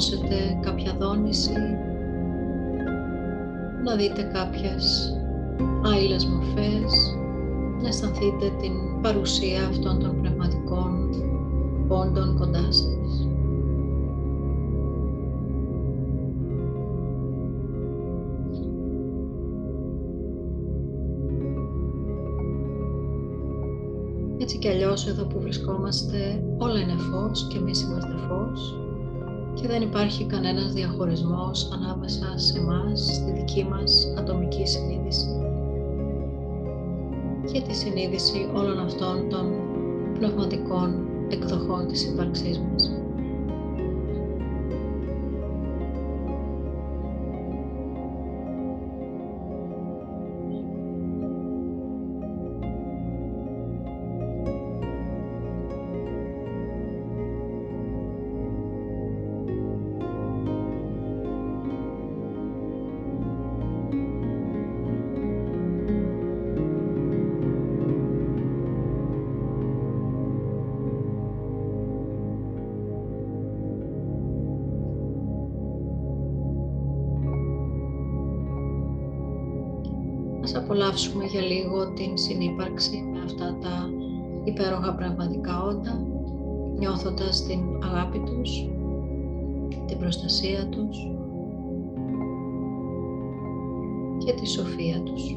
νιώσετε 0.00 0.58
κάποια 0.60 0.96
δόνηση, 0.98 1.52
να 3.84 3.96
δείτε 3.96 4.22
κάποιες 4.32 5.14
άειλες 5.84 6.24
μορφές, 6.26 7.16
να 7.82 7.88
αισθανθείτε 7.88 8.50
την 8.60 8.72
παρουσία 9.02 9.66
αυτών 9.66 9.98
των 9.98 10.20
πνευματικών 10.20 11.08
πόντων 11.88 12.36
κοντά 12.38 12.72
σας. 12.72 13.28
Έτσι 24.38 24.58
κι 24.58 24.68
αλλιώς 24.68 25.06
εδώ 25.06 25.24
που 25.24 25.40
βρισκόμαστε 25.40 26.44
όλα 26.58 26.80
είναι 26.80 26.96
φως 26.96 27.46
και 27.50 27.58
εμείς 27.58 27.82
είμαστε 27.82 28.14
φως 28.28 28.80
και 29.54 29.66
δεν 29.66 29.82
υπάρχει 29.82 30.24
κανένας 30.24 30.72
διαχωρισμός 30.72 31.70
ανάμεσα 31.72 32.32
σε 32.38 32.58
εμάς, 32.58 33.00
στη 33.00 33.32
δική 33.32 33.64
μας 33.64 34.14
ατομική 34.18 34.66
συνείδηση 34.66 35.40
και 37.52 37.60
τη 37.60 37.74
συνείδηση 37.74 38.48
όλων 38.54 38.78
αυτών 38.78 39.28
των 39.28 39.52
πνευματικών 40.14 41.08
εκδοχών 41.28 41.86
της 41.86 42.04
ύπαρξής 42.04 42.58
μας. 42.58 42.99
Την 82.00 82.18
συνύπαρξη 82.18 83.02
με 83.12 83.20
αυτά 83.24 83.56
τα 83.60 83.90
υπέροχα 84.44 84.94
πραγματικά 84.94 85.62
όντα, 85.62 86.00
νιώθοντας 86.78 87.42
την 87.46 87.60
αγάπη 87.82 88.18
τους, 88.18 88.68
την 89.86 89.98
προστασία 89.98 90.66
τους 90.66 90.98
και 94.24 94.32
τη 94.32 94.48
σοφία 94.48 95.00
τους. 95.02 95.36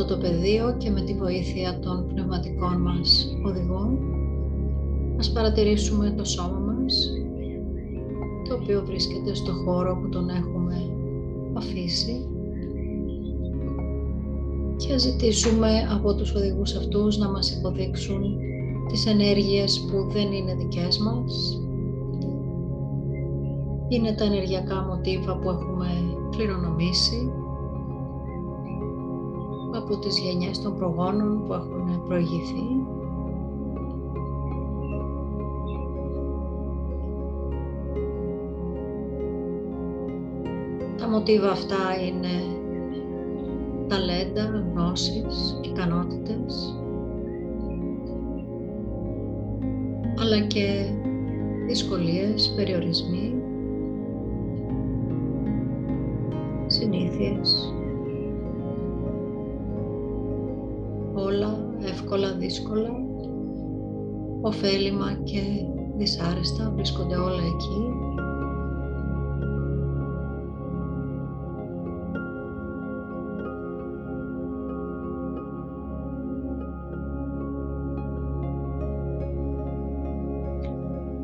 Αυτό 0.00 0.14
το 0.14 0.20
πεδίο 0.20 0.74
και 0.78 0.90
με 0.90 1.00
τη 1.00 1.14
βοήθεια 1.14 1.78
των 1.78 2.06
πνευματικών 2.06 2.80
μας 2.82 3.36
οδηγών. 3.46 3.98
Ας 5.18 5.32
παρατηρήσουμε 5.32 6.14
το 6.16 6.24
σώμα 6.24 6.58
μας 6.58 7.10
το 8.48 8.54
οποίο 8.54 8.82
βρίσκεται 8.86 9.34
στο 9.34 9.52
χώρο 9.52 9.98
που 10.02 10.08
τον 10.08 10.28
έχουμε 10.28 10.90
αφήσει. 11.54 12.28
Και 14.76 14.98
ζητήσουμε 14.98 15.68
από 15.94 16.14
τους 16.14 16.34
οδηγούς 16.34 16.74
αυτούς 16.76 17.18
να 17.18 17.30
μας 17.30 17.50
υποδείξουν 17.50 18.38
τις 18.88 19.06
ενέργειες 19.06 19.80
που 19.80 20.12
δεν 20.12 20.32
είναι 20.32 20.54
δικές 20.54 20.98
μας. 20.98 21.60
Είναι 23.88 24.12
τα 24.12 24.24
ενεργειακά 24.24 24.82
μοτίβα 24.82 25.36
που 25.36 25.50
έχουμε 25.50 25.88
κληρονομήσει 26.30 27.32
από 29.90 29.96
τις 29.96 30.18
γενιές 30.18 30.62
των 30.62 30.76
προγόνων 30.76 31.46
που 31.46 31.52
έχουν 31.52 32.02
προηγηθεί. 32.06 32.66
Τα 40.96 41.08
μοτίβα 41.08 41.50
αυτά 41.50 41.76
είναι 42.06 42.42
ταλέντα, 43.86 44.64
γνώσεις, 44.74 45.60
ικανότητες, 45.62 46.82
αλλά 50.20 50.40
και 50.40 50.84
δυσκολίες, 51.66 52.52
περιορισμοί, 52.56 53.34
συνήθειες, 56.66 57.72
όλα 61.28 61.58
εύκολα, 61.80 62.32
δύσκολα, 62.32 62.90
ωφέλιμα 64.40 65.12
και 65.24 65.40
δυσάρεστα 65.96 66.72
βρίσκονται 66.74 67.16
όλα 67.16 67.42
εκεί. 67.54 67.92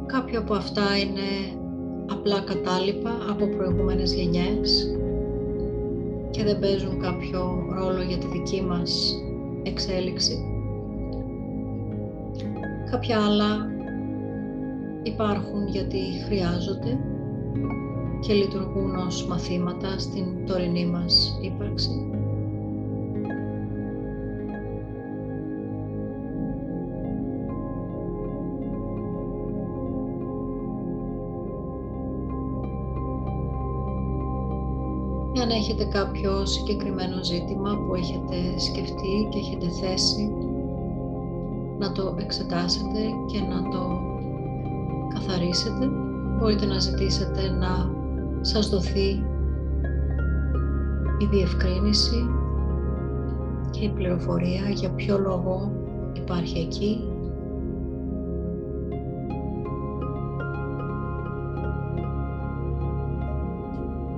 Κάποια 0.06 0.38
από 0.38 0.54
αυτά 0.54 0.98
είναι 0.98 1.60
απλά 2.10 2.40
κατάλοιπα 2.40 3.10
από 3.30 3.46
προηγούμενες 3.46 4.14
γενιές 4.14 4.96
και 6.30 6.44
δεν 6.44 6.58
παίζουν 6.58 7.00
κάποιο 7.00 7.66
ρόλο 7.74 8.02
για 8.02 8.18
τη 8.18 8.26
δική 8.26 8.62
μας 8.62 9.18
εξέλιξη. 9.64 10.44
Κάποια 12.90 13.20
άλλα 13.24 13.66
υπάρχουν 15.03 15.68
γιατί 15.68 15.98
χρειάζονται 16.27 16.98
και 18.20 18.33
λειτουργούν 18.33 18.96
ως 18.96 19.27
μαθήματα 19.27 19.98
στην 19.98 20.46
τωρινή 20.46 20.87
μας 20.87 21.38
ύπαρξη. 21.40 22.11
Αν 35.44 35.50
έχετε 35.50 35.85
κάποιο 35.85 36.46
συγκεκριμένο 36.46 37.22
ζήτημα 37.22 37.78
που 37.87 37.94
έχετε 37.94 38.59
σκεφτεί 38.59 39.28
και 39.30 39.38
έχετε 39.38 39.66
θέσει, 39.68 40.33
να 41.78 41.92
το 41.92 42.16
εξετάσετε 42.18 43.00
και 43.26 43.40
να 43.40 43.68
το 43.68 44.00
καθαρίσετε. 45.14 45.88
Μπορείτε 46.38 46.66
να 46.66 46.78
ζητήσετε 46.78 47.50
να 47.50 47.90
σας 48.40 48.68
δοθεί 48.68 49.09
η 51.18 51.26
διευκρίνηση 51.30 52.26
και 53.70 53.85
η 53.85 53.88
πληροφορία 53.88 54.70
για 54.70 54.90
ποιο 54.90 55.18
λόγο 55.18 55.72
υπάρχει 56.12 56.59
εκεί 56.59 57.09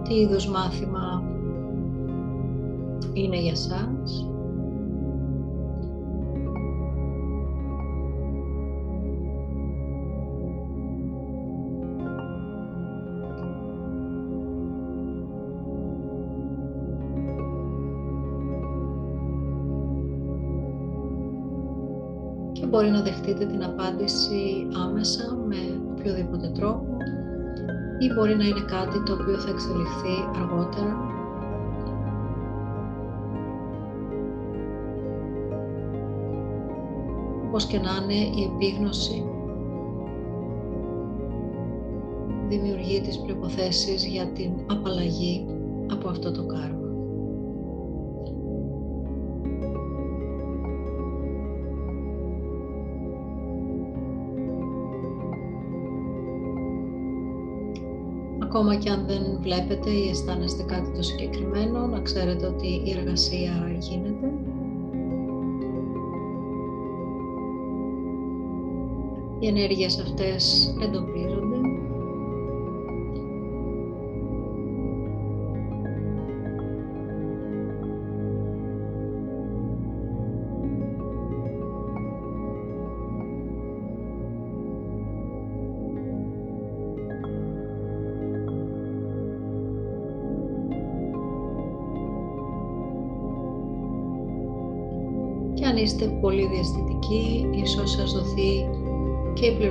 τι 0.08 0.14
είδους 0.14 0.48
μάθημα 0.48 1.15
είναι 3.16 3.40
για 3.40 3.56
σας. 3.56 4.26
Και 22.52 22.66
μπορεί 22.66 22.90
να 22.90 23.02
δεχτείτε 23.02 23.46
την 23.46 23.64
απάντηση 23.64 24.66
άμεσα 24.84 25.36
με 25.48 25.56
οποιοδήποτε 25.90 26.48
τρόπο 26.48 26.96
ή 27.98 28.12
μπορεί 28.14 28.36
να 28.36 28.44
είναι 28.44 28.64
κάτι 28.66 29.02
το 29.02 29.12
οποίο 29.12 29.38
θα 29.38 29.50
εξελιχθεί 29.50 30.40
αργότερα. 30.40 31.15
Όπως 37.56 37.68
και 37.68 37.78
να 37.78 37.90
είναι 38.02 38.38
η 38.38 38.50
επίγνωση 38.54 39.24
δημιουργεί 42.48 43.00
τις 43.00 43.18
προϋποθέσεις 43.18 44.04
για 44.06 44.26
την 44.26 44.50
απαλλαγή 44.66 45.46
από 45.90 46.08
αυτό 46.08 46.30
το 46.30 46.46
κάρμα. 46.46 46.88
Ακόμα 58.42 58.76
και 58.76 58.90
αν 58.90 59.06
δεν 59.06 59.38
βλέπετε 59.40 59.90
ή 59.90 60.08
αισθάνεστε 60.08 60.62
κάτι 60.62 60.90
το 60.96 61.02
συγκεκριμένο, 61.02 61.86
να 61.86 62.00
ξέρετε 62.00 62.46
ότι 62.46 62.66
η 62.84 62.90
εργασία 62.98 63.76
γίνεται. 63.78 64.32
Οι 69.40 69.46
ενέργειες 69.46 69.98
αυτές 69.98 70.74
εντοπίζονται. 70.82 71.56
Αν 95.68 95.82
είστε 95.82 96.18
πολύ 96.20 96.46
διαστητικοί, 96.46 96.85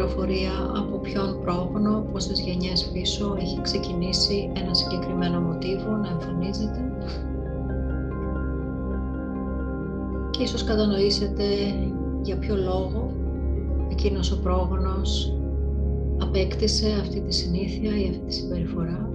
πληροφορία 0.06 0.72
από 0.78 0.98
ποιον 0.98 1.41
πρόγονο, 1.41 2.06
πόσες 2.12 2.39
γενιές 2.39 2.89
πίσω 2.94 3.38
έχει 3.39 3.62
ξεκινήσει 3.62 4.52
ένα 4.56 4.74
συγκεκριμένο 4.74 5.39
μοτίβο 5.39 5.91
να 5.91 6.10
εμφανίζεται. 6.10 6.91
Και 10.30 10.44
ίσως 10.44 10.63
κατανοήσετε 10.63 11.44
για 12.22 12.38
ποιο 12.38 12.56
λόγο 12.56 13.12
εκείνος 13.91 14.32
ο 14.32 14.39
πρόγονος 14.39 15.34
απέκτησε 16.18 16.88
αυτή 17.02 17.22
τη 17.22 17.34
συνήθεια 17.34 17.98
ή 17.98 18.10
αυτή 18.10 18.26
τη 18.26 18.34
συμπεριφορά. 18.34 19.10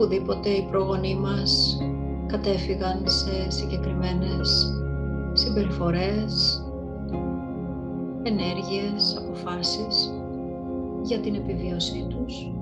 Οπουδήποτε 0.00 0.48
οι 0.48 0.62
πρόγονοί 0.70 1.16
μας 1.16 1.78
κατέφυγαν 2.26 3.02
σε 3.04 3.50
συγκεκριμένες 3.50 4.72
συμπεριφορές, 5.32 6.62
ενέργειες, 8.22 9.16
αποφάσεις 9.16 10.12
για 11.02 11.18
την 11.18 11.34
επιβίωσή 11.34 12.06
τους. 12.08 12.52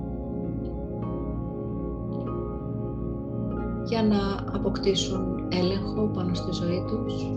Για 3.84 4.02
να 4.02 4.52
αποκτήσουν 4.52 5.48
έλεγχο 5.52 6.10
πάνω 6.14 6.34
στη 6.34 6.52
ζωή 6.52 6.84
τους. 6.88 7.30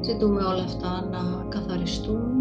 Ζητούμε 0.00 0.42
όλα 0.44 0.62
αυτά 0.62 1.08
να 1.10 1.44
καθαριστούν 1.48 2.36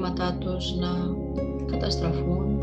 υπολείμματά 0.00 0.36
τους 0.38 0.74
να 0.76 0.88
καταστραφούν. 1.70 2.58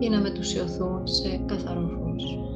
ή 0.00 0.08
να 0.08 0.20
μετουσιωθούν 0.20 1.06
σε 1.06 1.40
καθαρό 1.46 1.80
φως. 1.80 2.47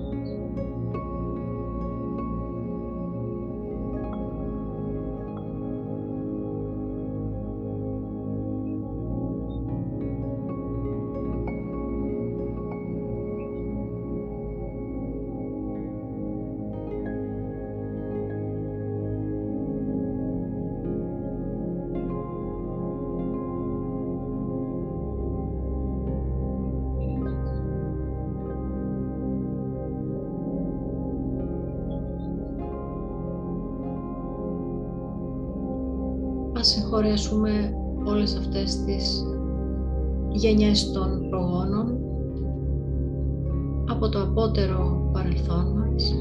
Γενιές 40.42 40.92
των 40.92 41.28
προγόνων 41.30 41.98
από 43.88 44.08
το 44.08 44.22
απότερο 44.22 45.10
παρελθόν 45.12 45.66
μας 45.66 46.14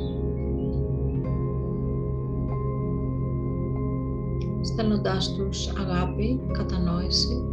στέλνοντάς 4.61 5.35
τους 5.35 5.67
αγάπη, 5.67 6.39
κατανόηση 6.51 7.43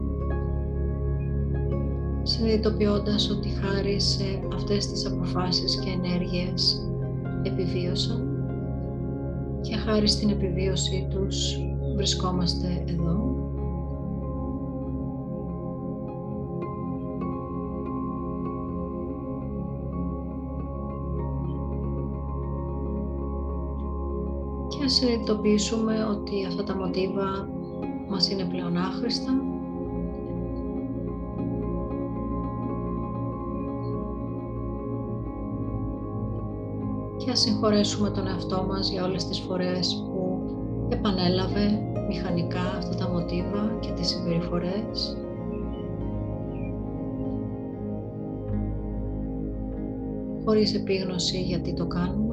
συνειδητοποιώντας 2.23 3.31
ότι 3.31 3.49
χάρη 3.49 4.01
σε 4.01 4.25
αυτές 4.55 4.87
τις 4.87 5.07
αποφάσεις 5.07 5.77
και 5.77 5.91
ενέργειες 5.91 6.89
επιβίωσαν 7.43 8.29
και 9.61 9.77
χάρη 9.77 10.09
στην 10.09 10.31
επιβίωσή 10.31 11.07
τους 11.11 11.59
βρισκόμαστε 11.97 12.85
εδώ. 12.89 13.47
Και 24.89 24.95
ας 24.95 25.01
συνειδητοποιήσουμε 25.01 26.05
ότι 26.05 26.47
αυτά 26.47 26.65
τα 26.65 26.77
μοτίβα 26.77 27.49
μας 28.09 28.31
είναι 28.31 28.45
πλέον 28.45 28.77
άχρηστα 28.77 29.33
και 37.17 37.31
ας 37.31 37.41
συγχωρέσουμε 37.41 38.11
τον 38.11 38.27
εαυτό 38.27 38.65
μας 38.69 38.91
για 38.91 39.05
όλες 39.05 39.27
τις 39.27 39.39
φορές 39.39 40.05
που 40.07 40.41
επανέλαβε 40.89 41.81
μηχανικά 42.09 42.77
αυτά 42.79 42.95
τα 42.95 43.09
μοτίβα 43.09 43.77
και 43.81 43.91
τις 43.91 44.09
συμπεριφορές. 44.09 45.17
Χωρίς 50.45 50.75
επίγνωση 50.75 51.43
γιατί 51.43 51.75
το 51.75 51.87
κάνουμε. 51.87 52.28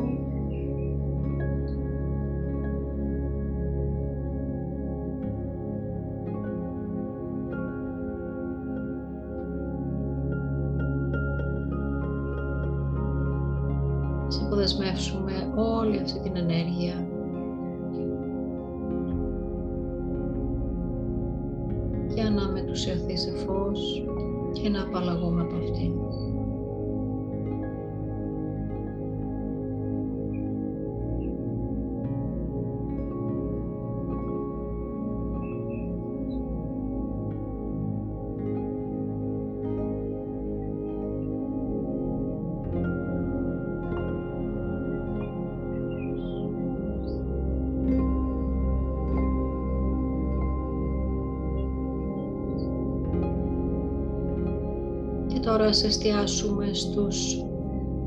Τώρα 55.57 55.73
σε 55.73 55.87
εστιάσουμε 55.87 56.73
στους 56.73 57.43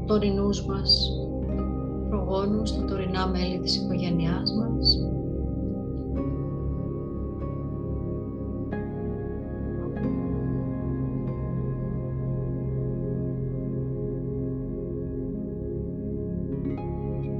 τωρινούς 0.07 0.67
μας 0.67 1.11
προγόνους, 2.09 2.77
τα 2.77 2.85
τωρινά 2.85 3.27
μέλη 3.29 3.59
της 3.61 3.77
οικογένειάς 3.77 4.53
μας. 4.53 4.99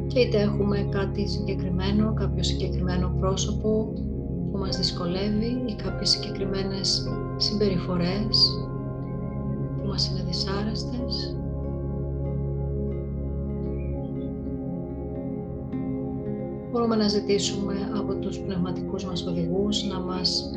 Και 0.07 0.21
είτε 0.21 0.41
έχουμε 0.41 0.89
κάτι 0.91 1.29
συγκεκριμένο, 1.29 2.15
κάποιο 2.15 2.43
συγκεκριμένο 2.43 3.17
πρόσωπο 3.21 3.93
που 4.53 4.59
μας 4.59 4.77
δυσκολεύει 4.77 5.63
ή 5.67 5.75
κάποιες 5.83 6.11
συγκεκριμένες 6.11 7.09
συμπεριφορές 7.37 8.59
μας 9.99 10.09
είναι 10.09 10.23
δυσάρεστες. 10.27 11.37
Μπορούμε 16.71 16.97
να 16.97 17.09
ζητήσουμε 17.09 17.75
από 17.97 18.15
τους 18.15 18.39
πνευματικούς 18.39 19.05
μας 19.05 19.27
οδηγούς 19.27 19.85
να 19.85 20.01
μας 20.01 20.51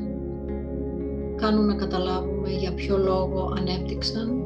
κάνουν 1.36 1.66
να 1.66 1.76
καταλάβουμε 1.76 2.50
για 2.50 2.74
ποιο 2.74 2.98
λόγο 2.98 3.54
ανέπτυξαν 3.58 4.44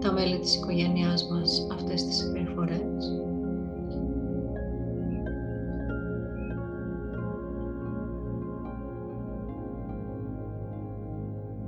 τα 0.00 0.12
μέλη 0.12 0.38
της 0.38 0.56
οικογένειάς 0.56 1.28
μας 1.30 1.66
αυτές 1.72 2.04
τις 2.04 2.16
συμπεριφορές. 2.16 3.22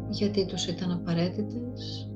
Γιατί 0.08 0.46
τους 0.46 0.66
ήταν 0.66 0.90
απαραίτητες. 0.90 2.08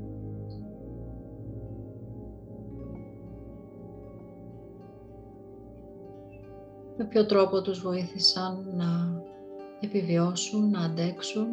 Με 6.97 7.05
ποιο 7.05 7.27
τρόπο 7.27 7.63
τους 7.63 7.81
βοήθησαν 7.81 8.67
να 8.77 9.23
επιβιώσουν, 9.81 10.71
να 10.71 10.81
αντέξουν 10.81 11.47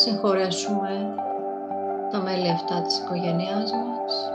συγχωρέσουμε 0.00 1.14
τα 2.10 2.20
μέλη 2.20 2.50
αυτά 2.50 2.82
της 2.82 2.98
οικογένειάς 2.98 3.72
μας, 3.72 4.30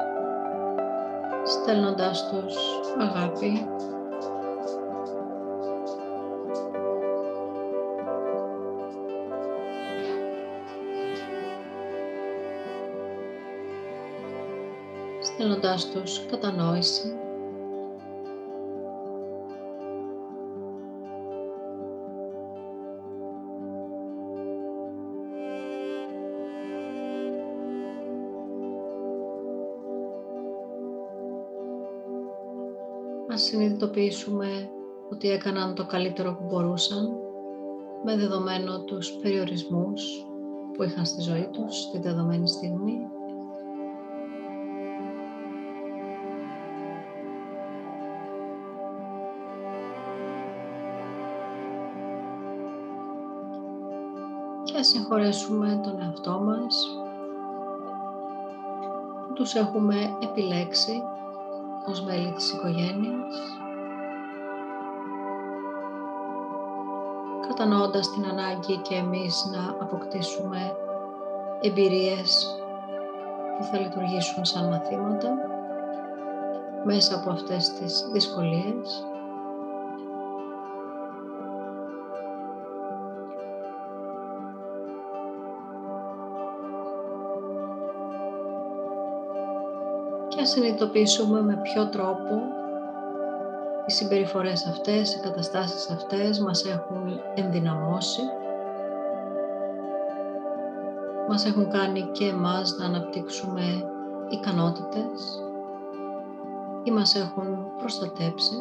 στέλνοντάς 1.46 2.30
τους 2.30 2.56
αγάπη. 3.00 3.68
στέλνοντάς 15.22 15.90
τους 15.90 16.26
κατανόηση. 16.26 17.25
Συνειδητοποιήσουμε 33.96 34.70
ότι 35.12 35.30
έκαναν 35.30 35.76
το 35.76 35.86
καλύτερο 35.86 36.34
που 36.36 36.46
μπορούσαν 36.50 37.10
με 38.04 38.18
δεδομένο 38.18 38.80
τους 38.80 39.12
περιορισμούς 39.12 40.26
που 40.74 40.84
είχαν 40.84 41.06
στη 41.06 41.22
ζωή 41.22 41.50
τους 41.52 41.82
στη 41.82 42.00
δεδομένη 42.00 42.48
στιγμή. 42.48 43.08
Και 54.64 54.78
ας 54.78 54.88
συγχωρέσουμε 54.88 55.80
τον 55.84 56.02
εαυτό 56.02 56.40
μας. 56.40 57.00
Που 59.28 59.34
τους 59.34 59.54
έχουμε 59.56 59.96
επιλέξει 60.24 61.02
ως 61.88 62.04
μέλη 62.04 62.34
της 62.34 62.52
οικογένειας 62.52 63.64
κατανοώντας 67.56 68.12
την 68.12 68.26
ανάγκη 68.26 68.78
και 68.78 68.96
εμείς 68.96 69.50
να 69.52 69.76
αποκτήσουμε 69.82 70.76
εμπειρίες 71.62 72.56
που 73.58 73.64
θα 73.64 73.80
λειτουργήσουν 73.80 74.46
σαν 74.46 74.68
μαθήματα 74.68 75.30
μέσα 76.84 77.16
από 77.16 77.30
αυτές 77.30 77.70
τις 77.70 78.10
δυσκολίες. 78.12 79.06
Να 90.38 90.46
συνειδητοποιήσουμε 90.46 91.42
με 91.42 91.60
ποιο 91.64 91.88
τρόπο 91.90 92.65
οι 93.86 93.92
συμπεριφορές 93.92 94.66
αυτές, 94.66 95.14
οι 95.14 95.20
καταστάσεις 95.20 95.90
αυτές 95.90 96.40
μας 96.40 96.66
έχουν 96.66 97.20
ενδυναμώσει, 97.36 98.22
μας 101.28 101.46
έχουν 101.46 101.70
κάνει 101.70 102.02
και 102.12 102.26
εμάς 102.26 102.76
να 102.78 102.86
αναπτύξουμε 102.86 103.62
ικανότητες. 104.30 105.42
Ή 106.84 106.92
μας 106.92 107.16
έχουν 107.16 107.68
προστατέψει 107.78 108.56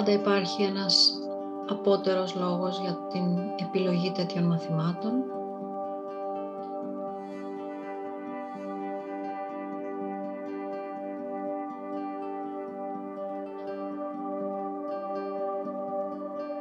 πάντα 0.00 0.12
υπάρχει 0.12 0.62
ένας 0.62 1.12
απότερος 1.68 2.34
λόγος 2.34 2.80
για 2.80 2.98
την 3.12 3.38
επιλογή 3.56 4.12
τέτοιων 4.12 4.44
μαθημάτων. 4.44 5.12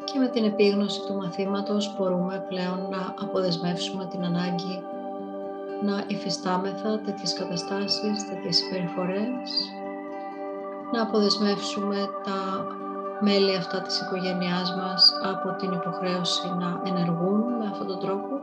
Και 0.04 0.20
με 0.20 0.28
την 0.28 0.44
επίγνωση 0.44 1.02
του 1.06 1.14
μαθήματος 1.14 1.96
μπορούμε 1.98 2.46
πλέον 2.50 2.88
να 2.90 3.16
αποδεσμεύσουμε 3.22 4.06
την 4.06 4.24
ανάγκη 4.24 4.82
να 5.84 6.04
υφιστάμεθα 6.08 7.00
τέτοιες 7.00 7.34
καταστάσεις, 7.34 8.28
τέτοιες 8.30 8.56
συμπεριφορές, 8.58 9.50
να 10.92 11.02
αποδεσμεύσουμε 11.02 12.10
τα 12.24 12.68
μέλη 13.20 13.56
αυτά 13.56 13.82
της 13.82 14.02
οικογένειάς 14.02 14.76
μας 14.76 15.14
από 15.24 15.56
την 15.56 15.72
υποχρέωση 15.72 16.48
να 16.60 16.82
ενεργούν 16.86 17.42
με 17.60 17.66
αυτόν 17.72 17.88
τον 17.88 18.00
τρόπο 18.00 18.40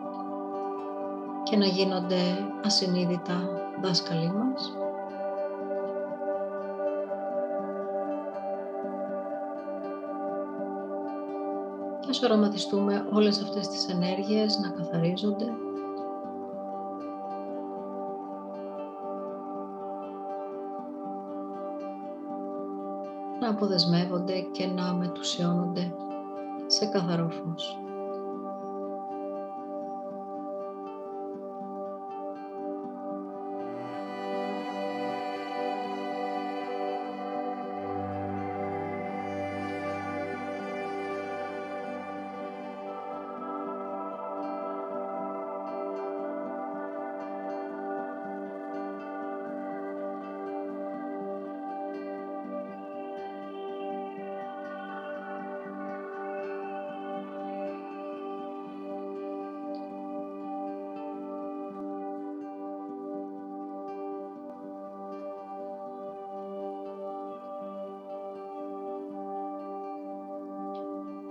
και 1.43 1.57
να 1.57 1.67
γίνονται 1.67 2.21
ασυνείδητα 2.65 3.49
δάσκαλοι 3.83 4.33
μας. 4.33 4.73
Και 12.01 12.11
ας 12.11 12.23
οραματιστούμε 12.23 13.07
όλες 13.13 13.43
αυτές 13.43 13.69
τις 13.69 13.89
ενέργειες 13.89 14.59
να 14.59 14.69
καθαρίζονται 14.69 15.47
αποδεσμεύονται 23.57 24.41
και 24.41 24.67
να 24.67 24.93
μετουσιώνονται 24.93 25.93
σε 26.67 26.87
καθαρό 26.87 27.29
φως. 27.29 27.86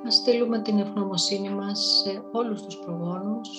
Να 0.06 0.12
στείλουμε 0.12 0.60
την 0.60 0.80
ευγνωμοσύνη 0.80 1.50
μας 1.50 2.02
σε 2.04 2.24
όλους 2.32 2.62
τους 2.63 2.78
προγόνους, 2.78 3.50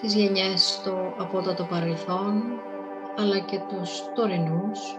τις 0.00 0.14
γενιές 0.14 0.68
στο 0.68 1.14
απότατο 1.18 1.64
παρελθόν, 1.64 2.42
αλλά 3.18 3.38
και 3.38 3.60
τους 3.68 4.02
τωρινούς, 4.14 4.98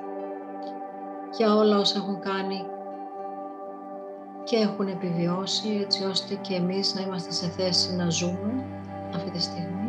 για 1.38 1.56
όλα 1.56 1.78
όσα 1.78 1.98
έχουν 1.98 2.20
κάνει 2.20 2.66
και 4.44 4.56
έχουν 4.56 4.88
επιβιώσει, 4.88 5.80
έτσι 5.82 6.04
ώστε 6.04 6.36
και 6.36 6.56
εμείς 6.56 6.96
να 6.96 7.02
είμαστε 7.02 7.32
σε 7.32 7.48
θέση 7.48 7.96
να 7.96 8.10
ζούμε 8.10 8.66
αυτή 9.14 9.32
τη 9.32 9.42
στιγμή. 9.42 9.83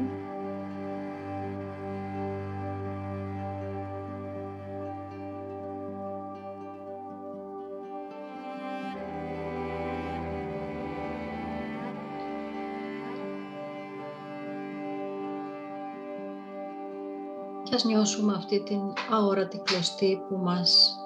Ας 17.84 17.90
νιώσουμε 17.90 18.32
αυτή 18.36 18.62
την 18.62 18.80
αόρατη 19.10 19.58
κλωστή 19.58 20.20
που 20.28 20.36
μας 20.36 20.96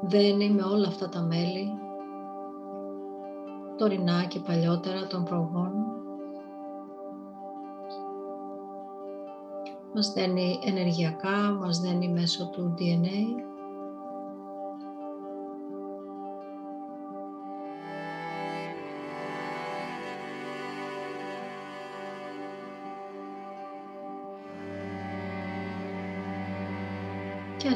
δένει 0.00 0.50
με 0.50 0.62
όλα 0.62 0.88
αυτά 0.88 1.08
τα 1.08 1.20
μέλη, 1.20 1.72
τωρινά 3.76 4.24
και 4.24 4.38
παλιότερα 4.38 5.06
των 5.06 5.24
προγόνων. 5.24 5.86
Μας 9.94 10.12
δένει 10.12 10.58
ενεργειακά, 10.64 11.56
μας 11.60 11.80
δένει 11.80 12.08
μέσω 12.08 12.46
του 12.46 12.74
DNA 12.78 13.45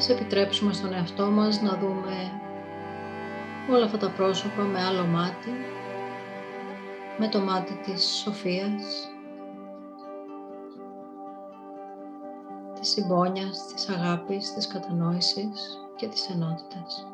ας 0.01 0.09
επιτρέψουμε 0.09 0.73
στον 0.73 0.93
εαυτό 0.93 1.25
μας 1.25 1.61
να 1.61 1.77
δούμε 1.77 2.41
όλα 3.71 3.85
αυτά 3.85 3.97
τα 3.97 4.09
πρόσωπα 4.09 4.61
με 4.63 4.83
άλλο 4.83 5.05
μάτι, 5.05 5.51
με 7.17 7.27
το 7.27 7.39
μάτι 7.39 7.73
της 7.73 8.03
σοφίας, 8.03 9.09
της 12.79 12.89
συμπόνιας, 12.89 13.67
της 13.73 13.89
αγάπης, 13.89 14.53
της 14.53 14.67
κατανόησης 14.67 15.77
και 15.95 16.07
της 16.07 16.29
ενότητας. 16.29 17.10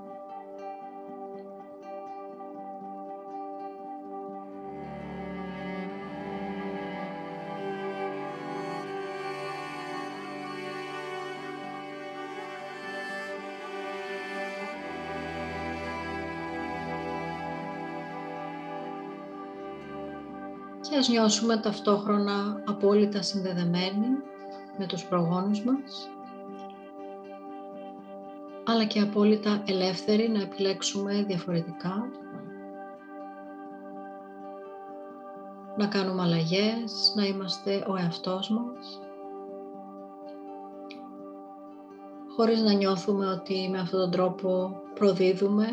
Και 20.98 21.04
ας 21.04 21.10
νιώσουμε 21.10 21.58
ταυτόχρονα 21.58 22.64
απόλυτα 22.68 23.22
συνδεδεμένοι 23.22 24.08
με 24.78 24.86
τους 24.86 25.06
προγόνους 25.06 25.64
μας 25.64 26.10
αλλά 28.66 28.86
και 28.86 29.00
απόλυτα 29.00 29.64
ελεύθεροι 29.66 30.30
να 30.30 30.42
επιλέξουμε 30.42 31.24
διαφορετικά 31.24 32.10
να 35.78 35.88
κάνουμε 35.88 36.22
αλλαγές, 36.22 37.14
να 37.16 37.26
είμαστε 37.26 37.86
ο 37.88 37.96
εαυτός 37.96 38.50
μας 38.50 39.00
χωρίς 42.36 42.62
να 42.62 42.74
νιώθουμε 42.74 43.26
ότι 43.26 43.70
με 43.72 43.80
αυτόν 43.80 44.00
τον 44.00 44.12
τρόπο 44.12 44.82
προδίδουμε 44.94 45.68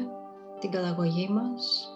την 0.61 0.70
καταγωγή 0.70 1.29
μας 1.29 1.93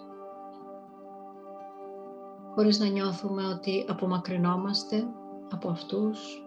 χωρίς 2.55 2.79
να 2.79 2.87
νιώθουμε 2.87 3.47
ότι 3.47 3.85
απομακρυνόμαστε 3.89 5.07
από 5.51 5.69
αυτούς 5.69 6.43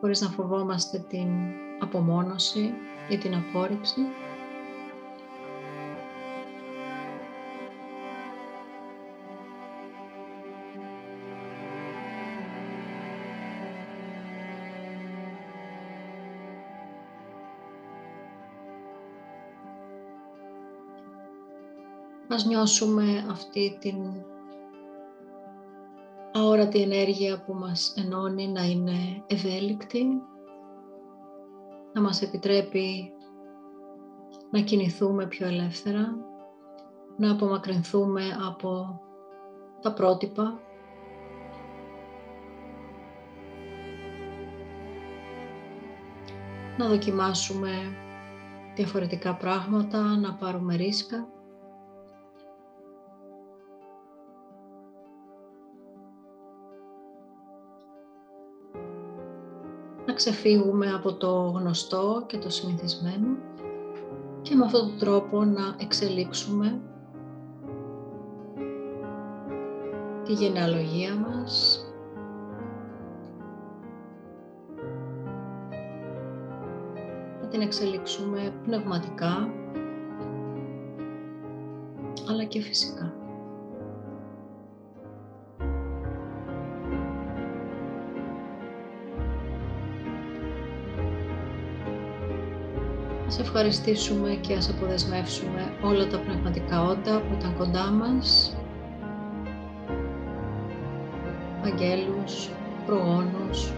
χωρίς 0.00 0.20
να 0.20 0.28
φοβόμαστε 0.28 0.98
την 1.08 1.28
απομόνωση 1.80 2.74
ή 3.10 3.18
την 3.18 3.34
απόρριψη 3.34 4.00
Ας 22.32 22.44
νιώσουμε 22.44 23.26
αυτή 23.30 23.76
την 23.80 23.96
αόρατη 26.32 26.80
ενέργεια 26.82 27.42
που 27.44 27.54
μας 27.54 27.94
ενώνει 27.96 28.48
να 28.48 28.64
είναι 28.64 29.24
ευέλικτη, 29.26 30.04
να 31.92 32.00
μας 32.00 32.22
επιτρέπει 32.22 33.12
να 34.50 34.60
κινηθούμε 34.60 35.26
πιο 35.26 35.46
ελεύθερα, 35.46 36.14
να 37.16 37.30
απομακρυνθούμε 37.30 38.22
από 38.48 39.00
τα 39.80 39.92
πρότυπα. 39.92 40.60
Να 46.78 46.88
δοκιμάσουμε 46.88 47.70
διαφορετικά 48.74 49.34
πράγματα, 49.34 49.98
να 49.98 50.34
πάρουμε 50.34 50.76
ρίσκα 50.76 51.40
να 60.06 60.12
ξεφύγουμε 60.12 60.92
από 60.92 61.12
το 61.12 61.52
γνωστό 61.56 62.24
και 62.26 62.38
το 62.38 62.50
συνηθισμένο 62.50 63.36
και 64.42 64.54
με 64.54 64.64
αυτόν 64.64 64.80
τον 64.80 64.98
τρόπο 64.98 65.44
να 65.44 65.76
εξελίξουμε 65.78 66.80
τη 70.24 70.32
γενεαλογία 70.32 71.14
μας 71.14 71.84
να 77.42 77.48
την 77.48 77.60
εξελίξουμε 77.60 78.54
πνευματικά 78.64 79.48
αλλά 82.28 82.44
και 82.44 82.60
φυσικά. 82.60 83.21
Ευχαριστήσουμε 93.54 94.30
και 94.40 94.54
ας 94.54 94.68
αποδεσμεύσουμε 94.68 95.72
όλα 95.82 96.06
τα 96.06 96.18
πνευματικά 96.18 96.82
όντα 96.82 97.20
που 97.20 97.34
ήταν 97.38 97.56
κοντά 97.56 97.90
μας, 97.90 98.56
αγγέλους, 101.64 102.48
προγόνους, 102.86 103.72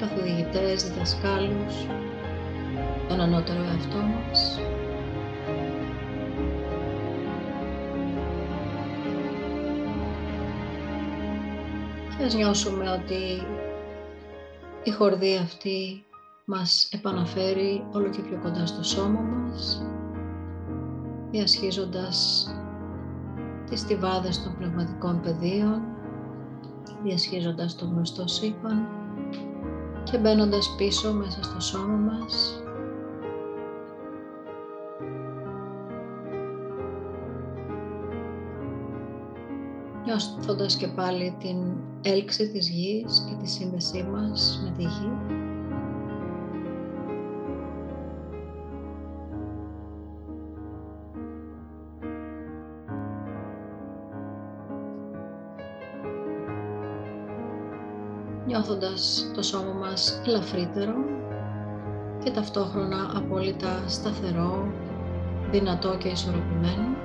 καθοδηγητές, 0.00 0.84
διδασκάλους, 0.84 1.86
τον 3.08 3.20
ανώτερο 3.20 3.58
εαυτό 3.62 3.96
μας. 3.96 4.60
Και 12.18 12.24
ας 12.24 12.34
νιώσουμε 12.34 12.90
ότι 12.90 13.46
η 14.84 14.90
χορδή 14.90 15.36
αυτή 15.36 16.04
μας 16.46 16.88
επαναφέρει 16.92 17.86
όλο 17.92 18.08
και 18.08 18.22
πιο 18.22 18.38
κοντά 18.42 18.66
στο 18.66 18.82
σώμα 18.82 19.20
μας, 19.20 19.86
διασχίζοντας 21.30 22.48
τις 23.70 23.80
στιβάδες 23.80 24.42
των 24.42 24.56
πνευματικών 24.56 25.20
πεδίων, 25.20 25.82
διασχίζοντας 27.02 27.76
το 27.76 27.84
γνωστό 27.84 28.28
σύμπαν 28.28 28.88
και 30.02 30.18
μπαίνοντας 30.18 30.74
πίσω 30.76 31.12
μέσα 31.12 31.42
στο 31.42 31.60
σώμα 31.60 31.96
μας, 31.96 32.62
νιώθοντας 40.04 40.76
και 40.76 40.88
πάλι 40.88 41.36
την 41.38 41.56
έλξη 42.02 42.48
της 42.50 42.68
γης 42.68 43.24
και 43.28 43.34
τη 43.42 43.50
σύνδεσή 43.50 44.02
μας 44.12 44.60
με 44.64 44.70
τη 44.76 44.82
γη. 44.82 45.33
Νιώθοντας 58.64 59.30
το 59.34 59.42
σώμα 59.42 59.72
μας 59.72 60.20
ελαφρύτερο 60.26 60.94
και 62.24 62.30
ταυτόχρονα 62.30 63.12
απόλυτα 63.16 63.82
σταθερό, 63.86 64.72
δυνατό 65.50 65.96
και 65.96 66.08
ισορροπημένο. 66.08 66.96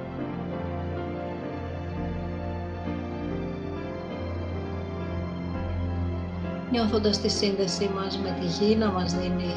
Νιώθοντας 6.71 7.21
τη 7.21 7.29
σύνδεσή 7.29 7.89
μας 7.95 8.17
με 8.17 8.37
τη 8.39 8.45
γη 8.45 8.75
να 8.75 8.91
μας 8.91 9.13
δίνει 9.13 9.53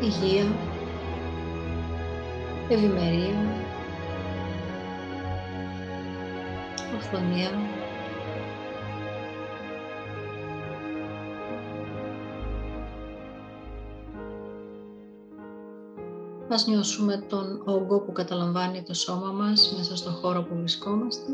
υγεία, 0.00 0.44
ευημερία, 2.68 3.34
ορθονία, 6.94 7.73
Ας 16.54 16.66
νιώσουμε 16.66 17.24
τον 17.28 17.62
όγκο 17.64 18.00
που 18.00 18.12
καταλαμβάνει 18.12 18.82
το 18.82 18.94
σώμα 18.94 19.30
μας 19.30 19.74
μέσα 19.76 19.96
στον 19.96 20.12
χώρο 20.12 20.42
που 20.42 20.54
βρισκόμαστε. 20.56 21.32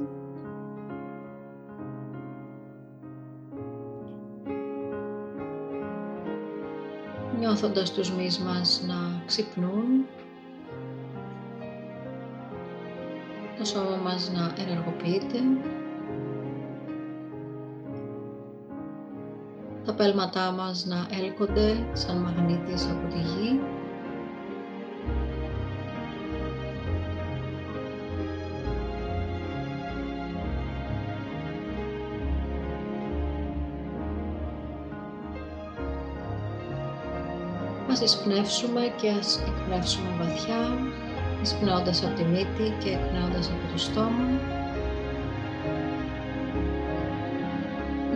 Νιώθοντας 7.39 7.93
τους 7.93 8.13
μυς 8.13 8.39
μας 8.39 8.83
να 8.87 9.23
ξυπνούν, 9.27 10.07
το 13.59 13.65
σώμα 13.65 13.97
μας 13.97 14.31
να 14.31 14.53
ενεργοποιείται, 14.63 15.39
τα 19.85 19.95
πέλματά 19.95 20.51
μας 20.51 20.85
να 20.87 21.07
έλκονται 21.23 21.87
σαν 21.93 22.17
μαγνήτης 22.17 22.87
από 22.91 23.09
τη 23.09 23.19
γη 23.19 23.61
Ας 38.03 38.15
εισπνεύσουμε 38.15 38.81
και 39.01 39.09
ας 39.09 39.41
εκπνεύσουμε 39.47 40.09
βαθιά, 40.19 40.79
εισπνέοντας 41.43 42.05
από 42.05 42.15
τη 42.15 42.25
μύτη 42.25 42.75
και 42.85 42.89
εκπνέοντας 42.89 43.49
από 43.49 43.73
το 43.73 43.79
στόμα. 43.79 44.25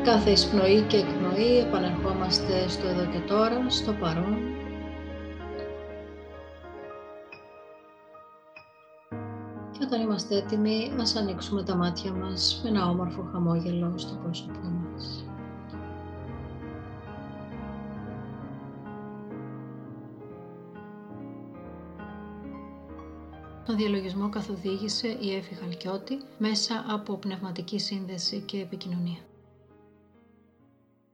κάθε 0.05 0.31
εισπνοή 0.31 0.81
και 0.81 0.97
εκπνοή 0.97 1.59
επανερχόμαστε 1.59 2.69
στο 2.69 2.89
εδώ 2.89 3.05
και 3.05 3.19
τώρα, 3.19 3.71
στο 3.71 3.93
παρόν. 3.93 4.37
Και 9.71 9.79
όταν 9.83 10.01
είμαστε 10.01 10.37
έτοιμοι, 10.37 10.93
ας 11.01 11.17
ανοίξουμε 11.17 11.63
τα 11.63 11.77
μάτια 11.77 12.13
μας 12.13 12.61
με 12.63 12.69
ένα 12.69 12.89
όμορφο 12.89 13.29
χαμόγελο 13.33 13.93
στο 13.97 14.15
πρόσωπό 14.23 14.61
μας. 14.61 15.24
Τον 23.75 23.83
διαλογισμό 23.83 24.29
καθοδήγησε 24.29 25.17
η 25.21 25.35
Έφη 25.35 25.55
Χαλκιώτη 25.55 26.21
μέσα 26.39 26.85
από 26.89 27.17
πνευματική 27.17 27.79
σύνδεση 27.79 28.41
και 28.41 28.61
επικοινωνία. 28.61 29.19